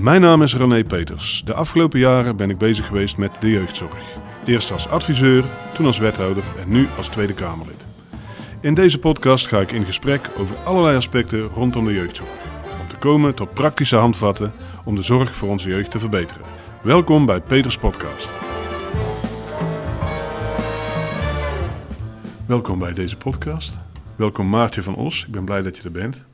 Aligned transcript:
Mijn 0.00 0.20
naam 0.20 0.42
is 0.42 0.56
René 0.56 0.84
Peters. 0.84 1.42
De 1.44 1.54
afgelopen 1.54 1.98
jaren 1.98 2.36
ben 2.36 2.50
ik 2.50 2.58
bezig 2.58 2.86
geweest 2.86 3.16
met 3.16 3.36
de 3.40 3.50
jeugdzorg. 3.50 4.16
Eerst 4.44 4.72
als 4.72 4.88
adviseur, 4.88 5.44
toen 5.74 5.86
als 5.86 5.98
wethouder 5.98 6.44
en 6.60 6.68
nu 6.68 6.86
als 6.96 7.08
Tweede 7.08 7.34
Kamerlid. 7.34 7.86
In 8.60 8.74
deze 8.74 8.98
podcast 8.98 9.46
ga 9.46 9.60
ik 9.60 9.72
in 9.72 9.84
gesprek 9.84 10.30
over 10.36 10.56
allerlei 10.56 10.96
aspecten 10.96 11.40
rondom 11.40 11.84
de 11.84 11.92
jeugdzorg. 11.92 12.30
Om 12.80 12.88
te 12.88 12.96
komen 12.96 13.34
tot 13.34 13.54
praktische 13.54 13.96
handvatten 13.96 14.52
om 14.84 14.94
de 14.94 15.02
zorg 15.02 15.36
voor 15.36 15.48
onze 15.48 15.68
jeugd 15.68 15.90
te 15.90 15.98
verbeteren. 15.98 16.44
Welkom 16.82 17.26
bij 17.26 17.40
Peters 17.40 17.78
Podcast. 17.78 18.30
Welkom 22.46 22.78
bij 22.78 22.92
deze 22.92 23.16
podcast. 23.16 23.78
Welkom 24.16 24.48
Maartje 24.48 24.82
van 24.82 24.94
Os. 24.94 25.24
Ik 25.24 25.32
ben 25.32 25.44
blij 25.44 25.62
dat 25.62 25.76
je 25.76 25.82
er 25.82 25.92
bent. 25.92 26.26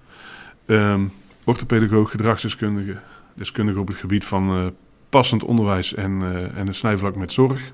Um, 0.66 1.12
orthopedagoog, 1.44 2.10
gedragsdeskundige, 2.10 2.98
deskundige 3.34 3.80
op 3.80 3.88
het 3.88 3.96
gebied 3.96 4.24
van 4.24 4.58
uh, 4.58 4.66
passend 5.08 5.44
onderwijs 5.44 5.94
en, 5.94 6.20
uh, 6.20 6.58
en 6.58 6.66
het 6.66 6.76
snijvlak 6.76 7.16
met 7.16 7.32
zorg. 7.32 7.72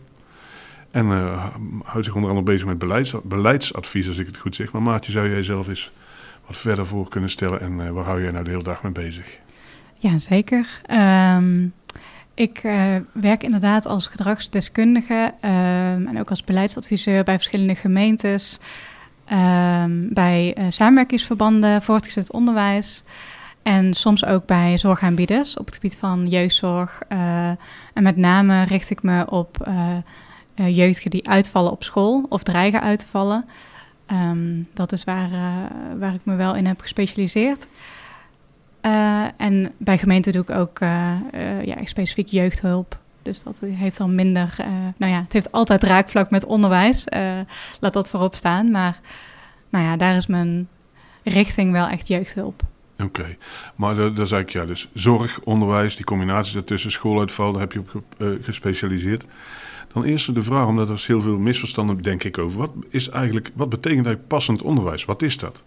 En 0.91 1.07
uh, 1.07 1.47
houdt 1.85 2.05
zich 2.05 2.15
onder 2.15 2.31
andere 2.31 2.53
bezig 2.53 2.67
met 2.67 2.79
beleids, 2.79 3.15
beleidsadvies, 3.25 4.09
als 4.09 4.19
ik 4.19 4.27
het 4.27 4.39
goed 4.39 4.55
zeg. 4.55 4.73
Maar 4.73 4.83
Maartje, 4.83 5.13
zou 5.13 5.31
jij 5.31 5.43
zelf 5.43 5.69
eens 5.69 5.91
wat 6.47 6.57
verder 6.57 6.87
voor 6.87 7.09
kunnen 7.09 7.31
stellen 7.31 7.61
en 7.61 7.93
waar 7.95 8.05
hou 8.05 8.23
jij 8.23 8.31
nou 8.31 8.45
de 8.45 8.51
hele 8.51 8.63
dag 8.63 8.83
mee 8.83 8.93
bezig? 8.93 9.39
Ja, 9.95 10.19
zeker. 10.19 10.81
Um, 11.37 11.73
ik 12.35 12.61
werk 13.13 13.43
inderdaad 13.43 13.87
als 13.87 14.07
gedragsdeskundige 14.07 15.35
um, 15.43 16.07
en 16.07 16.17
ook 16.19 16.31
als 16.31 16.45
beleidsadviseur 16.45 17.25
bij 17.25 17.35
verschillende 17.35 17.75
gemeentes. 17.75 18.61
Um, 19.33 20.09
bij 20.13 20.57
samenwerkingsverbanden, 20.69 21.83
voortgezet 21.83 22.33
onderwijs. 22.33 23.03
En 23.63 23.95
soms 23.95 24.25
ook 24.25 24.47
bij 24.47 24.79
zorgaanbieders 24.79 25.57
op 25.57 25.67
het 25.67 25.75
gebied 25.75 25.97
van 25.97 26.27
jeugdzorg. 26.27 27.03
Uh, 27.09 27.49
en 27.95 28.03
met 28.03 28.17
name 28.17 28.63
richt 28.63 28.91
ik 28.91 29.03
me 29.03 29.31
op 29.31 29.69
uh, 29.69 30.77
jeugdigen 30.77 31.11
die 31.11 31.29
uitvallen 31.29 31.73
op 31.73 31.83
school 31.83 32.27
of 32.29 32.43
dreigen 32.43 32.81
uit 32.81 32.99
te 32.99 33.07
vallen. 33.07 33.45
Um, 34.13 34.67
dat 34.75 34.93
is 34.93 35.05
waar, 35.05 35.31
waar 35.99 36.15
ik 36.15 36.21
me 36.23 36.35
wel 36.35 36.55
in 36.55 36.67
heb 36.67 36.81
gespecialiseerd. 36.81 37.67
en 39.37 39.73
bij 39.77 39.99
gemeenten 39.99 40.33
doe 40.33 40.43
ik 40.43 40.51
ook 40.51 40.79
ja, 41.65 41.85
specifiek 41.85 42.29
jeugdhulp. 42.29 42.99
Dus 43.23 43.43
dat 43.43 43.61
heeft 43.61 43.97
dan 43.97 44.15
minder. 44.15 44.55
nou 44.97 45.13
ja, 45.13 45.23
het 45.23 45.33
heeft 45.33 45.53
altijd 45.53 45.83
raakvlak 45.83 46.31
met 46.31 46.45
onderwijs. 46.45 47.05
laat 47.81 47.93
dat 47.93 48.11
voorop 48.11 48.35
staan. 48.35 48.71
Maar 48.71 49.01
nou 49.69 49.85
ja, 49.85 49.97
daar 49.97 50.17
is 50.17 50.27
mijn 50.27 50.69
richting 51.23 51.73
wel 51.73 51.87
echt 51.87 52.09
jeugdhulp. 52.09 52.63
Oké, 53.05 53.37
maar 53.75 53.95
dat, 53.95 54.17
dat 54.17 54.27
is 54.27 54.33
eigenlijk 54.33 54.51
ja, 54.51 54.73
dus 54.75 54.89
zorg, 54.95 55.41
onderwijs, 55.41 55.97
die 55.97 56.05
combinatie 56.05 56.55
daartussen, 56.55 56.91
schooluitval, 56.91 57.53
daar 57.53 57.61
heb 57.61 57.73
je 57.73 57.79
op 57.79 58.05
uh, 58.19 58.29
gespecialiseerd. 58.43 59.27
Dan 59.93 60.05
eerst 60.05 60.35
de 60.35 60.43
vraag, 60.43 60.67
omdat 60.67 60.89
er 60.89 61.05
heel 61.07 61.21
veel 61.21 61.39
misverstanden 61.39 62.03
denk 62.03 62.25
ik 62.25 62.39
over. 62.39 62.59
Wat, 62.59 62.73
is 62.89 63.09
eigenlijk, 63.09 63.51
wat 63.55 63.69
betekent 63.69 64.07
eigenlijk 64.07 64.29
passend 64.29 64.63
onderwijs? 64.63 65.05
Wat 65.05 65.23
is 65.23 65.39
dat? 65.39 65.65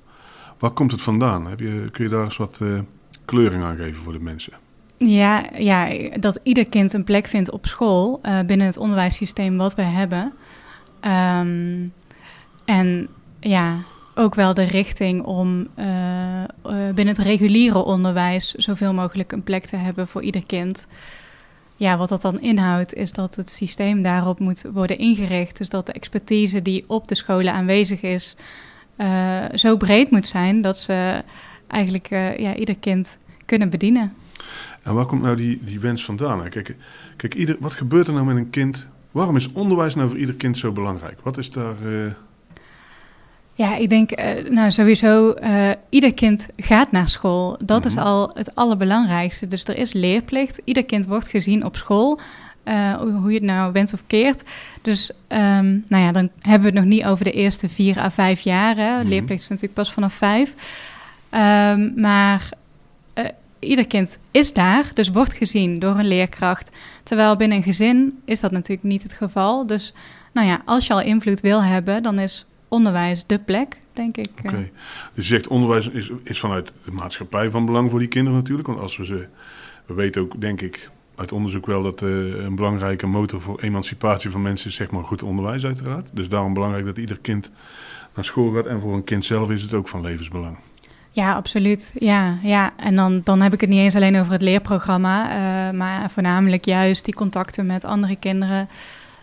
Waar 0.59 0.71
komt 0.71 0.91
het 0.91 1.01
vandaan? 1.01 1.47
Heb 1.47 1.59
je, 1.59 1.87
kun 1.91 2.03
je 2.03 2.09
daar 2.09 2.23
eens 2.23 2.37
wat 2.37 2.59
uh, 2.63 2.79
kleuring 3.25 3.63
aan 3.63 3.77
geven 3.77 4.03
voor 4.03 4.13
de 4.13 4.19
mensen? 4.19 4.53
Ja, 4.97 5.49
ja, 5.57 5.89
dat 6.19 6.39
ieder 6.43 6.69
kind 6.69 6.93
een 6.93 7.03
plek 7.03 7.27
vindt 7.27 7.51
op 7.51 7.65
school 7.65 8.19
uh, 8.23 8.39
binnen 8.45 8.67
het 8.67 8.77
onderwijssysteem 8.77 9.57
wat 9.57 9.75
we 9.75 9.81
hebben. 9.81 10.33
Um, 11.01 11.93
en 12.65 13.07
ja, 13.39 13.83
ook 14.15 14.35
wel 14.35 14.53
de 14.53 14.63
richting 14.63 15.23
om 15.23 15.67
uh, 15.79 15.85
uh, 15.85 16.43
binnen 16.65 17.15
het 17.15 17.17
reguliere 17.17 17.83
onderwijs 17.83 18.53
zoveel 18.53 18.93
mogelijk 18.93 19.31
een 19.31 19.43
plek 19.43 19.65
te 19.65 19.75
hebben 19.75 20.07
voor 20.07 20.21
ieder 20.21 20.45
kind. 20.45 20.87
Ja, 21.75 21.97
wat 21.97 22.09
dat 22.09 22.21
dan 22.21 22.39
inhoudt, 22.39 22.93
is 22.93 23.11
dat 23.11 23.35
het 23.35 23.49
systeem 23.49 24.01
daarop 24.01 24.39
moet 24.39 24.65
worden 24.73 24.97
ingericht. 24.97 25.57
Dus 25.57 25.69
dat 25.69 25.85
de 25.85 25.93
expertise 25.93 26.61
die 26.61 26.83
op 26.87 27.07
de 27.07 27.15
scholen 27.15 27.53
aanwezig 27.53 28.01
is, 28.01 28.35
uh, 28.97 29.45
zo 29.53 29.77
breed 29.77 30.11
moet 30.11 30.27
zijn 30.27 30.61
dat 30.61 30.77
ze 30.79 31.23
eigenlijk 31.67 32.09
ja, 32.37 32.55
ieder 32.55 32.77
kind 32.77 33.17
kunnen 33.45 33.69
bedienen. 33.69 34.13
En 34.83 34.93
waar 34.93 35.05
komt 35.05 35.21
nou 35.21 35.35
die, 35.35 35.59
die 35.63 35.79
wens 35.79 36.05
vandaan? 36.05 36.49
Kijk, 36.49 36.75
kijk 37.15 37.33
ieder, 37.33 37.55
wat 37.59 37.73
gebeurt 37.73 38.07
er 38.07 38.13
nou 38.13 38.25
met 38.25 38.35
een 38.35 38.49
kind? 38.49 38.87
Waarom 39.11 39.35
is 39.35 39.51
onderwijs 39.51 39.95
nou 39.95 40.09
voor 40.09 40.17
ieder 40.17 40.35
kind 40.35 40.57
zo 40.57 40.71
belangrijk? 40.71 41.19
Wat 41.23 41.37
is 41.37 41.49
daar. 41.49 41.75
Ja, 43.55 43.75
ik 43.75 43.89
denk, 43.89 44.19
uh, 44.19 44.49
nou 44.49 44.71
sowieso, 44.71 45.33
uh, 45.43 45.69
ieder 45.89 46.13
kind 46.13 46.47
gaat 46.57 46.91
naar 46.91 47.09
school. 47.09 47.57
Dat 47.59 47.59
mm 47.59 47.75
-hmm. 47.75 47.85
is 47.85 47.95
mhm. 47.95 48.05
al 48.05 48.31
het 48.33 48.55
allerbelangrijkste. 48.55 49.47
Dus 49.47 49.63
er 49.63 49.77
is 49.77 49.93
leerplicht. 49.93 50.61
Ieder 50.63 50.85
kind 50.85 51.05
wordt 51.05 51.27
gezien 51.27 51.65
op 51.65 51.75
school, 51.75 52.19
uh, 52.65 52.95
hoe 52.95 53.31
je 53.31 53.37
het 53.37 53.43
nou 53.43 53.71
wenst 53.71 53.93
of 53.93 54.03
keert. 54.07 54.43
Dus, 54.81 55.11
um, 55.27 55.83
nou 55.87 56.03
ja, 56.03 56.11
dan 56.11 56.29
hebben 56.41 56.61
we 56.61 56.65
het 56.65 56.85
nog 56.85 56.93
niet 56.93 57.05
over 57.05 57.25
de 57.25 57.31
eerste 57.31 57.69
vier 57.69 57.99
à 57.99 58.11
vijf. 58.11 58.45
Mm 58.45 58.53
-hmm. 58.53 59.07
Leerplicht 59.07 59.41
is 59.41 59.47
natuurlijk 59.47 59.73
pas 59.73 59.91
vanaf 59.91 60.13
vijf. 60.13 60.53
Um, 61.31 61.93
maar 61.95 62.49
ieder 63.59 63.87
kind 63.87 64.17
is 64.31 64.53
daar, 64.53 64.91
dus 64.93 65.09
wordt 65.09 65.33
gezien 65.33 65.79
door 65.79 65.99
een 65.99 66.07
leerkracht. 66.07 66.71
Terwijl 67.03 67.35
binnen 67.35 67.57
een 67.57 67.63
gezin 67.63 68.21
is 68.25 68.39
dat 68.39 68.51
natuurlijk 68.51 68.83
niet 68.83 69.03
het 69.03 69.13
geval. 69.13 69.65
Dus, 69.65 69.93
nou 70.31 70.47
ja, 70.47 70.61
als 70.65 70.87
je 70.87 70.93
al 70.93 71.01
invloed 71.01 71.41
wil 71.41 71.63
hebben, 71.63 72.03
dan 72.03 72.19
is 72.19 72.45
onderwijs 72.73 73.25
de 73.25 73.39
plek, 73.39 73.77
denk 73.93 74.17
ik. 74.17 74.29
Oké. 74.37 74.47
Okay. 74.47 74.71
Dus 75.13 75.27
je 75.27 75.33
zegt 75.33 75.47
onderwijs 75.47 75.89
is, 75.89 76.11
is 76.23 76.39
vanuit 76.39 76.73
de 76.85 76.91
maatschappij 76.91 77.49
van 77.49 77.65
belang 77.65 77.89
voor 77.89 77.99
die 77.99 78.07
kinderen 78.07 78.39
natuurlijk. 78.39 78.67
Want 78.67 78.79
als 78.79 78.97
we 78.97 79.05
ze. 79.05 79.27
We 79.85 79.93
weten 79.93 80.21
ook, 80.21 80.41
denk 80.41 80.61
ik, 80.61 80.89
uit 81.15 81.31
onderzoek 81.31 81.65
wel 81.65 81.83
dat 81.83 82.01
uh, 82.01 82.09
een 82.43 82.55
belangrijke 82.55 83.07
motor 83.07 83.41
voor 83.41 83.59
emancipatie 83.59 84.29
van 84.29 84.41
mensen 84.41 84.69
is, 84.69 84.75
zeg 84.75 84.91
maar, 84.91 85.03
goed 85.03 85.23
onderwijs, 85.23 85.65
uiteraard. 85.65 86.09
Dus 86.13 86.29
daarom 86.29 86.53
belangrijk 86.53 86.85
dat 86.85 86.97
ieder 86.97 87.19
kind 87.21 87.51
naar 88.15 88.25
school 88.25 88.51
gaat. 88.51 88.65
En 88.65 88.79
voor 88.79 88.93
een 88.93 89.03
kind 89.03 89.25
zelf 89.25 89.51
is 89.51 89.61
het 89.61 89.73
ook 89.73 89.87
van 89.87 90.01
levensbelang. 90.01 90.57
Ja, 91.11 91.33
absoluut. 91.33 91.93
Ja, 91.99 92.37
ja. 92.43 92.73
En 92.77 92.95
dan, 92.95 93.21
dan 93.23 93.41
heb 93.41 93.53
ik 93.53 93.61
het 93.61 93.69
niet 93.69 93.79
eens 93.79 93.95
alleen 93.95 94.19
over 94.19 94.31
het 94.31 94.41
leerprogramma, 94.41 95.29
uh, 95.29 95.77
maar 95.77 96.11
voornamelijk 96.11 96.65
juist 96.65 97.05
die 97.05 97.13
contacten 97.13 97.65
met 97.65 97.83
andere 97.83 98.15
kinderen. 98.15 98.67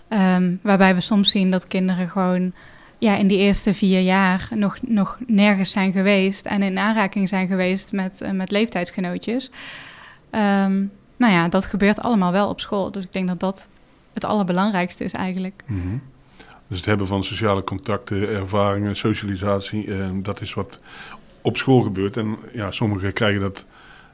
Um, 0.08 0.58
waarbij 0.62 0.94
we 0.94 1.00
soms 1.00 1.30
zien 1.30 1.50
dat 1.50 1.66
kinderen 1.66 2.08
gewoon 2.08 2.52
ja, 3.00 3.16
in 3.16 3.26
die 3.26 3.38
eerste 3.38 3.74
vier 3.74 4.00
jaar 4.00 4.48
nog, 4.54 4.76
nog 4.82 5.18
nergens 5.26 5.70
zijn 5.70 5.92
geweest 5.92 6.46
en 6.46 6.62
in 6.62 6.78
aanraking 6.78 7.28
zijn 7.28 7.46
geweest 7.46 7.92
met, 7.92 8.20
uh, 8.22 8.30
met 8.30 8.50
leeftijdsgenootjes. 8.50 9.50
Um, 10.30 10.90
nou 11.16 11.32
ja, 11.32 11.48
dat 11.48 11.66
gebeurt 11.66 12.00
allemaal 12.00 12.32
wel 12.32 12.48
op 12.48 12.60
school. 12.60 12.90
Dus 12.90 13.04
ik 13.04 13.12
denk 13.12 13.28
dat 13.28 13.40
dat 13.40 13.68
het 14.12 14.24
allerbelangrijkste 14.24 15.04
is 15.04 15.12
eigenlijk. 15.12 15.62
-hmm. 15.66 16.02
Dus 16.66 16.78
het 16.78 16.86
hebben 16.86 17.06
van 17.06 17.24
sociale 17.24 17.64
contacten, 17.64 18.28
ervaringen, 18.28 18.96
socialisatie, 18.96 19.86
uh, 19.86 20.08
dat 20.14 20.40
is 20.40 20.54
wat 20.54 20.80
op 21.40 21.56
school 21.56 21.82
gebeurt. 21.82 22.16
En 22.16 22.36
ja, 22.52 22.70
sommigen 22.70 23.12
krijgen 23.12 23.40
dat, 23.40 23.66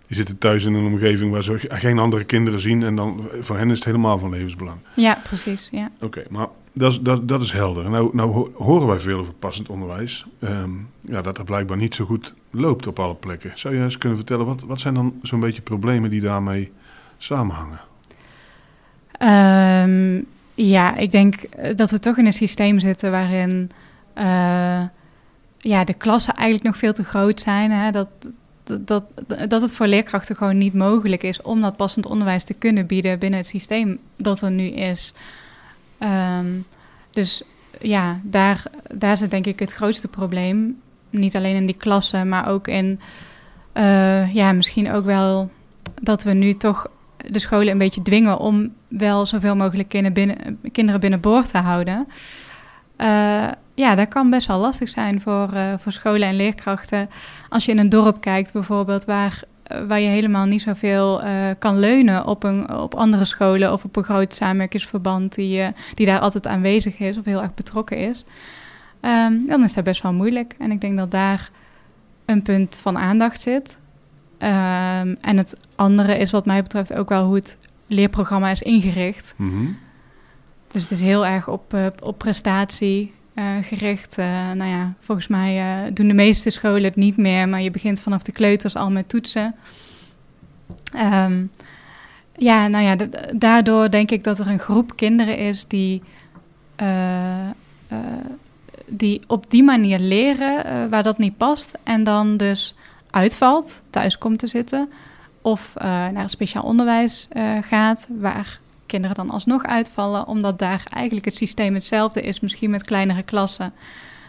die 0.06 0.16
zitten 0.16 0.38
thuis 0.38 0.64
in 0.64 0.74
een 0.74 0.86
omgeving 0.86 1.32
waar 1.32 1.42
ze 1.42 1.58
geen 1.68 1.98
andere 1.98 2.24
kinderen 2.24 2.60
zien. 2.60 2.82
En 2.82 2.96
dan 2.96 3.28
voor 3.40 3.56
hen 3.56 3.70
is 3.70 3.76
het 3.76 3.84
helemaal 3.84 4.18
van 4.18 4.30
levensbelang. 4.30 4.78
Ja, 4.94 5.18
precies. 5.22 5.68
Ja. 5.72 5.90
Oké, 5.94 6.04
okay, 6.04 6.24
maar 6.30 6.46
dat 6.72 6.92
is, 6.92 7.00
dat, 7.00 7.28
dat 7.28 7.40
is 7.40 7.52
helder. 7.52 7.90
Nou, 7.90 8.10
nou 8.12 8.50
horen 8.54 8.86
wij 8.86 9.00
veel 9.00 9.18
over 9.18 9.32
passend 9.32 9.68
onderwijs. 9.68 10.26
Um, 10.40 10.88
ja, 11.00 11.22
dat 11.22 11.38
er 11.38 11.44
blijkbaar 11.44 11.76
niet 11.76 11.94
zo 11.94 12.04
goed 12.04 12.34
loopt 12.50 12.86
op 12.86 12.98
alle 12.98 13.14
plekken. 13.14 13.52
Zou 13.54 13.74
je 13.74 13.82
eens 13.82 13.98
kunnen 13.98 14.18
vertellen, 14.18 14.46
wat, 14.46 14.62
wat 14.62 14.80
zijn 14.80 14.94
dan 14.94 15.14
zo'n 15.22 15.40
beetje 15.40 15.62
problemen 15.62 16.10
die 16.10 16.20
daarmee 16.20 16.72
samenhangen? 17.18 17.80
Um, 19.20 20.26
ja, 20.54 20.96
ik 20.96 21.10
denk 21.10 21.34
dat 21.76 21.90
we 21.90 21.98
toch 21.98 22.18
in 22.18 22.26
een 22.26 22.32
systeem 22.32 22.78
zitten 22.78 23.10
waarin 23.10 23.70
uh, 24.18 24.82
ja, 25.58 25.84
de 25.84 25.94
klassen 25.94 26.34
eigenlijk 26.34 26.66
nog 26.66 26.76
veel 26.76 26.92
te 26.92 27.04
groot 27.04 27.40
zijn. 27.40 27.70
Hè? 27.70 27.90
Dat, 27.90 28.08
dat, 28.80 29.02
dat, 29.48 29.62
het 29.62 29.72
voor 29.72 29.86
leerkrachten 29.86 30.36
gewoon 30.36 30.58
niet 30.58 30.74
mogelijk 30.74 31.22
is 31.22 31.42
om 31.42 31.60
dat 31.60 31.76
passend 31.76 32.06
onderwijs 32.06 32.44
te 32.44 32.54
kunnen 32.54 32.86
bieden 32.86 33.18
binnen 33.18 33.38
het 33.38 33.48
systeem 33.48 33.98
dat 34.16 34.40
er 34.40 34.50
nu 34.50 34.64
is. 34.64 35.12
Um, 36.38 36.66
dus 37.10 37.42
ja, 37.80 38.20
daar, 38.22 38.62
daar 38.94 39.16
zit 39.16 39.30
denk 39.30 39.46
ik 39.46 39.58
het 39.58 39.72
grootste 39.72 40.08
probleem. 40.08 40.80
Niet 41.10 41.36
alleen 41.36 41.56
in 41.56 41.66
die 41.66 41.76
klassen, 41.76 42.28
maar 42.28 42.48
ook 42.48 42.68
in, 42.68 43.00
uh, 43.74 44.34
ja, 44.34 44.52
misschien 44.52 44.90
ook 44.90 45.04
wel 45.04 45.50
dat 46.02 46.22
we 46.22 46.32
nu 46.32 46.52
toch 46.52 46.86
de 47.16 47.38
scholen 47.38 47.68
een 47.68 47.78
beetje 47.78 48.02
dwingen 48.02 48.38
om 48.38 48.72
wel 48.88 49.26
zoveel 49.26 49.56
mogelijk 49.56 49.88
kinderen, 49.88 50.14
binnen, 50.14 50.60
kinderen 50.72 51.00
binnenboord 51.00 51.50
te 51.50 51.58
houden. 51.58 52.06
Uh, 52.98 53.48
ja, 53.76 53.94
dat 53.94 54.08
kan 54.08 54.30
best 54.30 54.46
wel 54.46 54.58
lastig 54.58 54.88
zijn 54.88 55.20
voor, 55.20 55.50
uh, 55.54 55.74
voor 55.78 55.92
scholen 55.92 56.28
en 56.28 56.36
leerkrachten. 56.36 57.10
Als 57.48 57.64
je 57.64 57.72
in 57.72 57.78
een 57.78 57.88
dorp 57.88 58.20
kijkt 58.20 58.52
bijvoorbeeld, 58.52 59.04
waar 59.04 59.42
eh, 59.62 59.86
waar 59.86 60.00
je 60.00 60.08
helemaal 60.08 60.46
niet 60.46 60.62
zoveel 60.62 61.24
uh, 61.24 61.30
kan 61.58 61.78
leunen 61.78 62.26
op, 62.26 62.42
een, 62.42 62.72
op 62.72 62.94
andere 62.94 63.24
scholen 63.24 63.72
of 63.72 63.84
op 63.84 63.96
een 63.96 64.04
groot 64.04 64.34
samenwerkingsverband 64.34 65.34
die, 65.34 65.60
uh, 65.60 65.68
die 65.94 66.06
daar 66.06 66.20
altijd 66.20 66.46
aanwezig 66.46 66.98
is 66.98 67.18
of 67.18 67.24
heel 67.24 67.42
erg 67.42 67.54
betrokken 67.54 67.98
is, 67.98 68.24
um, 69.00 69.46
dan 69.46 69.64
is 69.64 69.74
dat 69.74 69.84
best 69.84 70.02
wel 70.02 70.12
moeilijk. 70.12 70.54
En 70.58 70.70
ik 70.70 70.80
denk 70.80 70.96
dat 70.96 71.10
daar 71.10 71.50
een 72.24 72.42
punt 72.42 72.78
van 72.82 72.98
aandacht 72.98 73.40
zit. 73.40 73.78
Ehm, 74.38 75.14
en 75.20 75.36
het 75.36 75.54
andere 75.74 76.16
is 76.16 76.30
wat 76.30 76.46
mij 76.46 76.62
betreft 76.62 76.94
ook 76.94 77.08
wel 77.08 77.24
hoe 77.24 77.34
het 77.34 77.58
leerprogramma 77.86 78.50
is 78.50 78.62
ingericht. 78.62 79.34
Mhm. 79.36 79.66
Dus 80.68 80.82
het 80.82 80.90
is 80.90 81.00
heel 81.00 81.26
erg 81.26 81.48
op, 81.48 81.74
eh, 81.74 81.86
op 82.02 82.18
prestatie 82.18 83.02
eh, 83.08 83.24
gericht. 83.62 84.18
Eh, 84.18 84.50
nou 84.50 84.70
ja, 84.70 84.94
volgens 85.00 85.28
mij 85.28 85.58
eh, 85.58 85.92
doen 85.94 86.08
de 86.08 86.14
meeste 86.14 86.50
scholen 86.50 86.84
het 86.84 86.96
niet 86.96 87.16
meer, 87.16 87.48
maar 87.48 87.62
je 87.62 87.70
begint 87.70 88.02
vanaf 88.02 88.22
de 88.22 88.32
kleuters 88.32 88.76
al 88.76 88.90
met 88.90 89.08
toetsen. 89.08 89.54
Ehm, 90.94 91.44
ja, 92.36 92.68
nou 92.68 92.84
ja, 92.84 92.96
daardoor 93.32 93.90
denk 93.90 94.10
ik 94.10 94.24
dat 94.24 94.38
er 94.38 94.48
een 94.48 94.58
groep 94.58 94.96
kinderen 94.96 95.38
is 95.38 95.66
die, 95.66 96.02
eh, 96.76 97.48
eh, 97.88 97.96
die 98.86 99.20
op 99.26 99.50
die 99.50 99.62
manier 99.62 99.98
leren 99.98 100.64
eh, 100.64 100.86
waar 100.90 101.02
dat 101.02 101.18
niet 101.18 101.36
past. 101.36 101.78
En 101.82 102.04
dan 102.04 102.36
dus 102.36 102.74
uitvalt, 103.10 103.82
thuis 103.90 104.18
komt 104.18 104.38
te 104.38 104.46
zitten. 104.46 104.88
Of 105.42 105.72
eh, 105.74 105.84
naar 105.84 106.22
een 106.22 106.28
speciaal 106.28 106.62
onderwijs 106.62 107.26
eh, 107.30 107.52
gaat, 107.60 108.06
waar 108.20 108.60
kinderen 108.86 109.16
dan 109.16 109.30
alsnog 109.30 109.64
uitvallen. 109.64 110.26
Omdat 110.26 110.58
daar 110.58 110.86
eigenlijk 110.90 111.24
het 111.26 111.36
systeem 111.36 111.74
hetzelfde 111.74 112.20
is, 112.20 112.40
misschien 112.40 112.70
met 112.70 112.84
kleinere 112.84 113.22
klassen. 113.22 113.72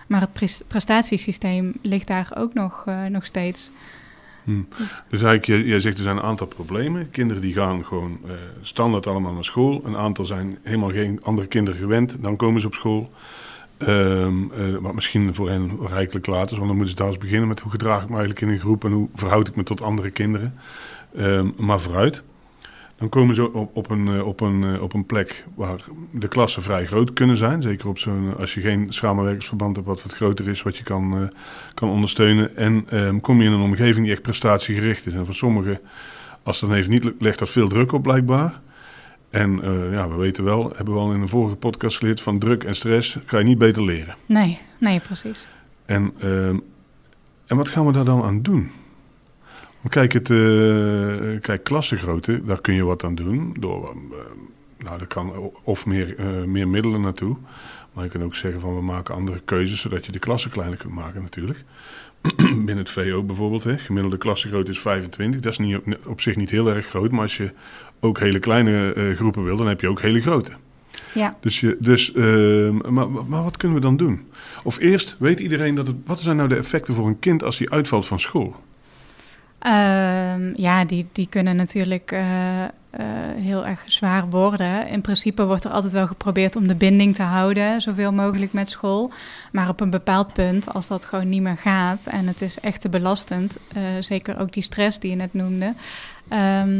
Maar 0.08 0.22
het 0.22 0.34
pres- 0.34 0.62
prestatiesysteem 0.68 1.74
ligt 1.82 2.08
daar 2.08 2.32
ook 2.38 2.54
nog, 2.54 2.84
eh, 2.86 3.06
nog 3.06 3.26
steeds. 3.26 3.72
Hm. 4.44 4.62
Dus 5.10 5.22
eigenlijk, 5.22 5.46
jij, 5.46 5.62
jij 5.62 5.80
zegt 5.80 5.98
er 5.98 6.04
zijn 6.04 6.18
een 6.18 6.24
aantal 6.24 6.48
problemen. 6.48 7.10
Kinderen 7.10 7.42
die 7.42 7.54
gaan 7.54 7.86
gewoon 7.86 8.20
eh, 8.26 8.32
standaard 8.62 9.08
allemaal 9.08 9.34
naar 9.34 9.46
school. 9.46 9.82
Een 9.86 9.98
aantal 9.98 10.26
zijn 10.26 10.58
helemaal 10.64 10.92
geen 10.92 11.20
andere 11.24 11.48
kinderen 11.48 11.80
gewend. 11.80 12.16
Dan 12.22 12.36
komen 12.36 12.62
ze 12.62 12.68
op 12.68 12.74
school. 12.74 13.12
Eh, 13.78 14.28
wat 14.80 14.94
misschien 14.94 15.36
voor 15.36 15.50
hen 15.50 15.72
rijkelijk 15.88 16.26
laat 16.26 16.52
is. 16.52 16.58
Want 16.58 16.68
dan 16.68 16.76
moeten 16.76 16.96
ze 16.96 17.02
daar 17.02 17.08
eens 17.08 17.18
beginnen 17.18 17.48
met 17.48 17.60
hoe 17.60 17.72
gedraag 17.72 18.02
ik 18.02 18.10
me 18.10 18.16
eigenlijk 18.16 18.42
in 18.42 18.50
een 18.50 18.60
groep. 18.60 18.86
En 18.86 18.92
hoe 18.92 19.10
verhoud 19.14 19.48
ik 19.48 19.56
me 19.56 19.64
tot 19.64 19.82
andere 19.82 20.10
kinderen. 20.10 20.54
Ehm, 21.16 21.50
maar 21.58 21.82
vooruit. 21.82 22.24
Dan 22.98 23.10
komen 23.10 23.36
ze 23.36 23.54
op, 23.54 23.76
op, 23.76 23.90
een, 23.90 24.08
eh, 24.08 24.28
op, 24.28 24.42
een, 24.42 24.64
eh, 24.64 24.82
op 24.82 24.94
een 24.94 25.06
plek 25.06 25.46
waar 25.56 25.80
de 26.12 26.28
klassen 26.28 26.62
vrij 26.62 26.86
groot 26.86 27.14
kunnen 27.14 27.38
zijn. 27.38 27.62
Zeker 27.62 27.88
op 27.88 28.00
zo'n, 28.00 28.38
als 28.38 28.54
je 28.54 28.62
geen 28.62 28.94
samenwerkingsverband 28.94 29.76
hebt 29.76 29.88
wat 29.88 30.04
wat 30.04 30.14
groter 30.14 30.48
is, 30.48 30.62
wat 30.62 30.78
je 30.78 30.84
kan, 30.84 31.18
eh, 31.18 31.28
kan 31.74 31.90
ondersteunen. 31.90 32.58
En 32.58 32.86
ehm, 32.90 33.20
kom 33.20 33.42
je 33.42 33.48
in 33.48 33.54
een 33.54 33.62
omgeving 33.62 34.06
die 34.06 34.14
echt 34.14 34.22
prestatiegericht 34.22 35.06
is. 35.06 35.14
En 35.14 35.26
voor 35.26 35.36
sommigen, 35.36 35.80
als 36.44 36.60
dat 36.60 36.72
even 36.72 36.92
niet 36.92 37.04
lukt, 37.04 37.22
legt 37.22 37.40
dat 37.40 37.50
veel 37.50 37.68
druk 37.68 37.92
op 37.92 38.04
blijkbaar. 38.04 38.60
En 39.30 39.60
ja, 39.92 40.10
we 40.10 40.16
weten 40.16 40.44
wel, 40.44 40.74
hebben 40.76 40.94
we 40.94 41.00
al 41.00 41.14
in 41.14 41.22
een 41.22 41.28
vorige 41.28 41.56
podcast 41.56 41.98
geleerd, 41.98 42.22
van 42.22 42.40
druk 42.40 42.64
en 42.64 42.76
stress 42.76 43.18
ga 43.26 43.38
je 43.38 43.44
niet 43.44 43.58
beter 43.58 43.84
leren. 43.84 44.16
Nee, 44.26 44.60
nee, 44.78 45.00
precies. 45.00 45.48
En, 45.86 46.14
ehm, 46.20 46.58
en 47.46 47.58
wat 47.58 47.68
gaan 47.68 47.86
we 47.86 47.92
daar 47.92 48.06
dan 48.06 48.24
aan 48.24 48.42
doen? 48.42 48.70
Kijk, 49.90 50.14
het, 50.14 50.30
eh, 50.30 51.42
kijk, 51.42 51.64
klassengrootte, 51.64 52.42
daar 52.46 52.62
kun 52.62 52.74
je 52.74 52.84
wat 52.84 53.04
aan 53.04 53.16
doen. 53.16 53.56
Door, 53.60 53.90
eh, 53.90 54.18
nou, 54.86 55.00
er 55.00 55.08
kan 55.08 55.52
of 55.64 55.86
meer, 55.86 56.18
eh, 56.18 56.44
meer 56.44 56.68
middelen 56.68 57.02
naartoe. 57.02 57.38
Maar 57.94 58.04
je 58.04 58.10
kunt 58.10 58.24
ook 58.24 58.36
zeggen 58.36 58.62
van 58.62 58.76
we 58.76 58.82
maken 58.82 59.16
andere 59.16 59.42
keuzes, 59.46 59.82
zodat 59.82 60.06
je 60.06 60.12
de 60.12 60.20
klassen 60.20 60.52
kleiner 60.52 60.78
kunt 60.78 60.94
maken 60.94 61.22
natuurlijk. 61.22 61.64
Binnen 62.38 62.78
het 62.78 62.90
VO 62.90 63.24
bijvoorbeeld, 63.24 63.64
hè, 63.64 63.78
gemiddelde 63.78 64.18
klassengrootte 64.18 64.72
is 64.72 64.80
25. 64.80 65.42
Dat 65.42 65.52
is 65.52 65.58
niet, 65.58 65.80
op- 66.06 66.22
zich 66.22 66.36
niet 66.36 66.50
heel 66.50 66.70
erg 66.70 66.86
groot, 66.86 67.12
maar 67.12 67.22
als 67.22 67.38
je 67.38 67.52
ook 68.00 68.20
hele 68.20 68.40
kleine 68.40 69.14
groepen 69.16 69.44
wil, 69.44 69.58
dan 69.58 69.68
heb 69.68 69.82
je 69.82 69.90
ook 69.90 70.02
hele 70.02 70.22
grote. 70.22 70.52
Ja. 71.14 71.38
Dus, 71.42 71.60
je, 71.60 71.78
dus 71.80 72.14
ehm, 72.14 72.94
maar, 72.94 73.10
maar 73.10 73.44
wat 73.44 73.58
kunnen 73.58 73.78
we 73.78 73.84
dan 73.84 73.98
doen? 73.98 74.28
Of 74.64 74.80
eerst, 74.80 75.16
weet 75.20 75.40
iedereen 75.40 75.76
dat 75.76 75.88
het... 75.88 75.96
Wat 76.06 76.20
zijn 76.20 76.36
nou 76.38 76.50
de 76.50 76.56
effecten 76.56 76.94
voor 76.94 77.08
een 77.08 77.20
kind 77.20 77.44
als 77.44 77.58
hij 77.58 77.70
uitvalt 77.70 78.08
van 78.08 78.20
school? 78.20 78.56
Ehm, 79.60 80.54
ja, 80.56 80.86
die, 80.86 81.08
die 81.12 81.28
kunnen 81.30 81.56
natuurlijk 81.56 82.12
eh, 82.12 82.64
eh, 82.64 82.70
heel 83.36 83.66
erg 83.66 83.84
zwaar 83.86 84.30
worden. 84.30 84.88
In 84.88 85.02
principe 85.02 85.46
wordt 85.46 85.64
er 85.64 85.72
altijd 85.72 85.94
wel 85.94 86.08
geprobeerd 86.08 86.56
om 86.56 86.68
de 86.68 86.76
binding 86.76 87.16
te 87.16 87.24
houden, 87.24 87.82
zoveel 87.82 88.14
mogelijk 88.14 88.54
met 88.54 88.70
school. 88.70 89.12
Maar 89.52 89.70
op 89.70 89.80
een 89.80 89.90
bepaald 89.90 90.34
punt, 90.34 90.74
als 90.74 90.88
dat 90.88 91.06
gewoon 91.06 91.30
niet 91.30 91.42
meer 91.42 91.58
gaat 91.58 92.06
en 92.06 92.28
het 92.28 92.42
is 92.42 92.60
echt 92.60 92.82
te 92.82 92.90
belastend, 92.90 93.58
eh, 93.74 93.82
zeker 94.00 94.40
ook 94.40 94.54
die 94.54 94.64
stress 94.64 95.00
die 95.00 95.10
je 95.10 95.16
net 95.16 95.34
noemde, 95.34 95.74
ehm, 96.28 96.76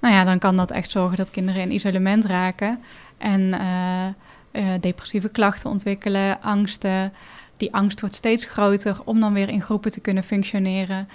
nou 0.00 0.14
ja, 0.14 0.24
dan 0.24 0.38
kan 0.38 0.56
dat 0.56 0.70
echt 0.70 0.90
zorgen 0.90 1.16
dat 1.16 1.30
kinderen 1.30 1.62
in 1.62 1.72
isolement 1.72 2.24
raken 2.24 2.78
en 3.18 3.54
depressieve 4.80 5.28
klachten 5.28 5.70
ontwikkelen, 5.70 6.42
angsten. 6.42 7.12
Die 7.56 7.74
angst 7.74 8.00
wordt 8.00 8.14
steeds 8.14 8.44
groter 8.44 8.96
om 9.04 9.20
dan 9.20 9.32
weer 9.32 9.48
in 9.48 9.62
groepen 9.62 9.92
te 9.92 10.00
kunnen 10.00 10.24
functioneren. 10.24 11.08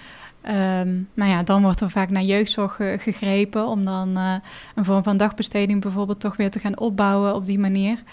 Ehm, 0.49 0.89
nou 1.13 1.29
ja, 1.29 1.43
dan 1.43 1.61
wordt 1.61 1.81
er 1.81 1.89
vaak 1.89 2.09
naar 2.09 2.23
jeugdzorg 2.23 2.75
ge- 2.75 2.97
gegrepen 2.99 3.67
om 3.67 3.85
dan 3.85 4.17
eh, 4.17 4.33
een 4.75 4.85
vorm 4.85 5.03
van 5.03 5.17
dagbesteding 5.17 5.81
bijvoorbeeld 5.81 6.19
toch 6.19 6.35
weer 6.37 6.51
te 6.51 6.59
gaan 6.59 6.79
opbouwen 6.79 7.35
op 7.35 7.45
die 7.45 7.59
manier. 7.59 8.03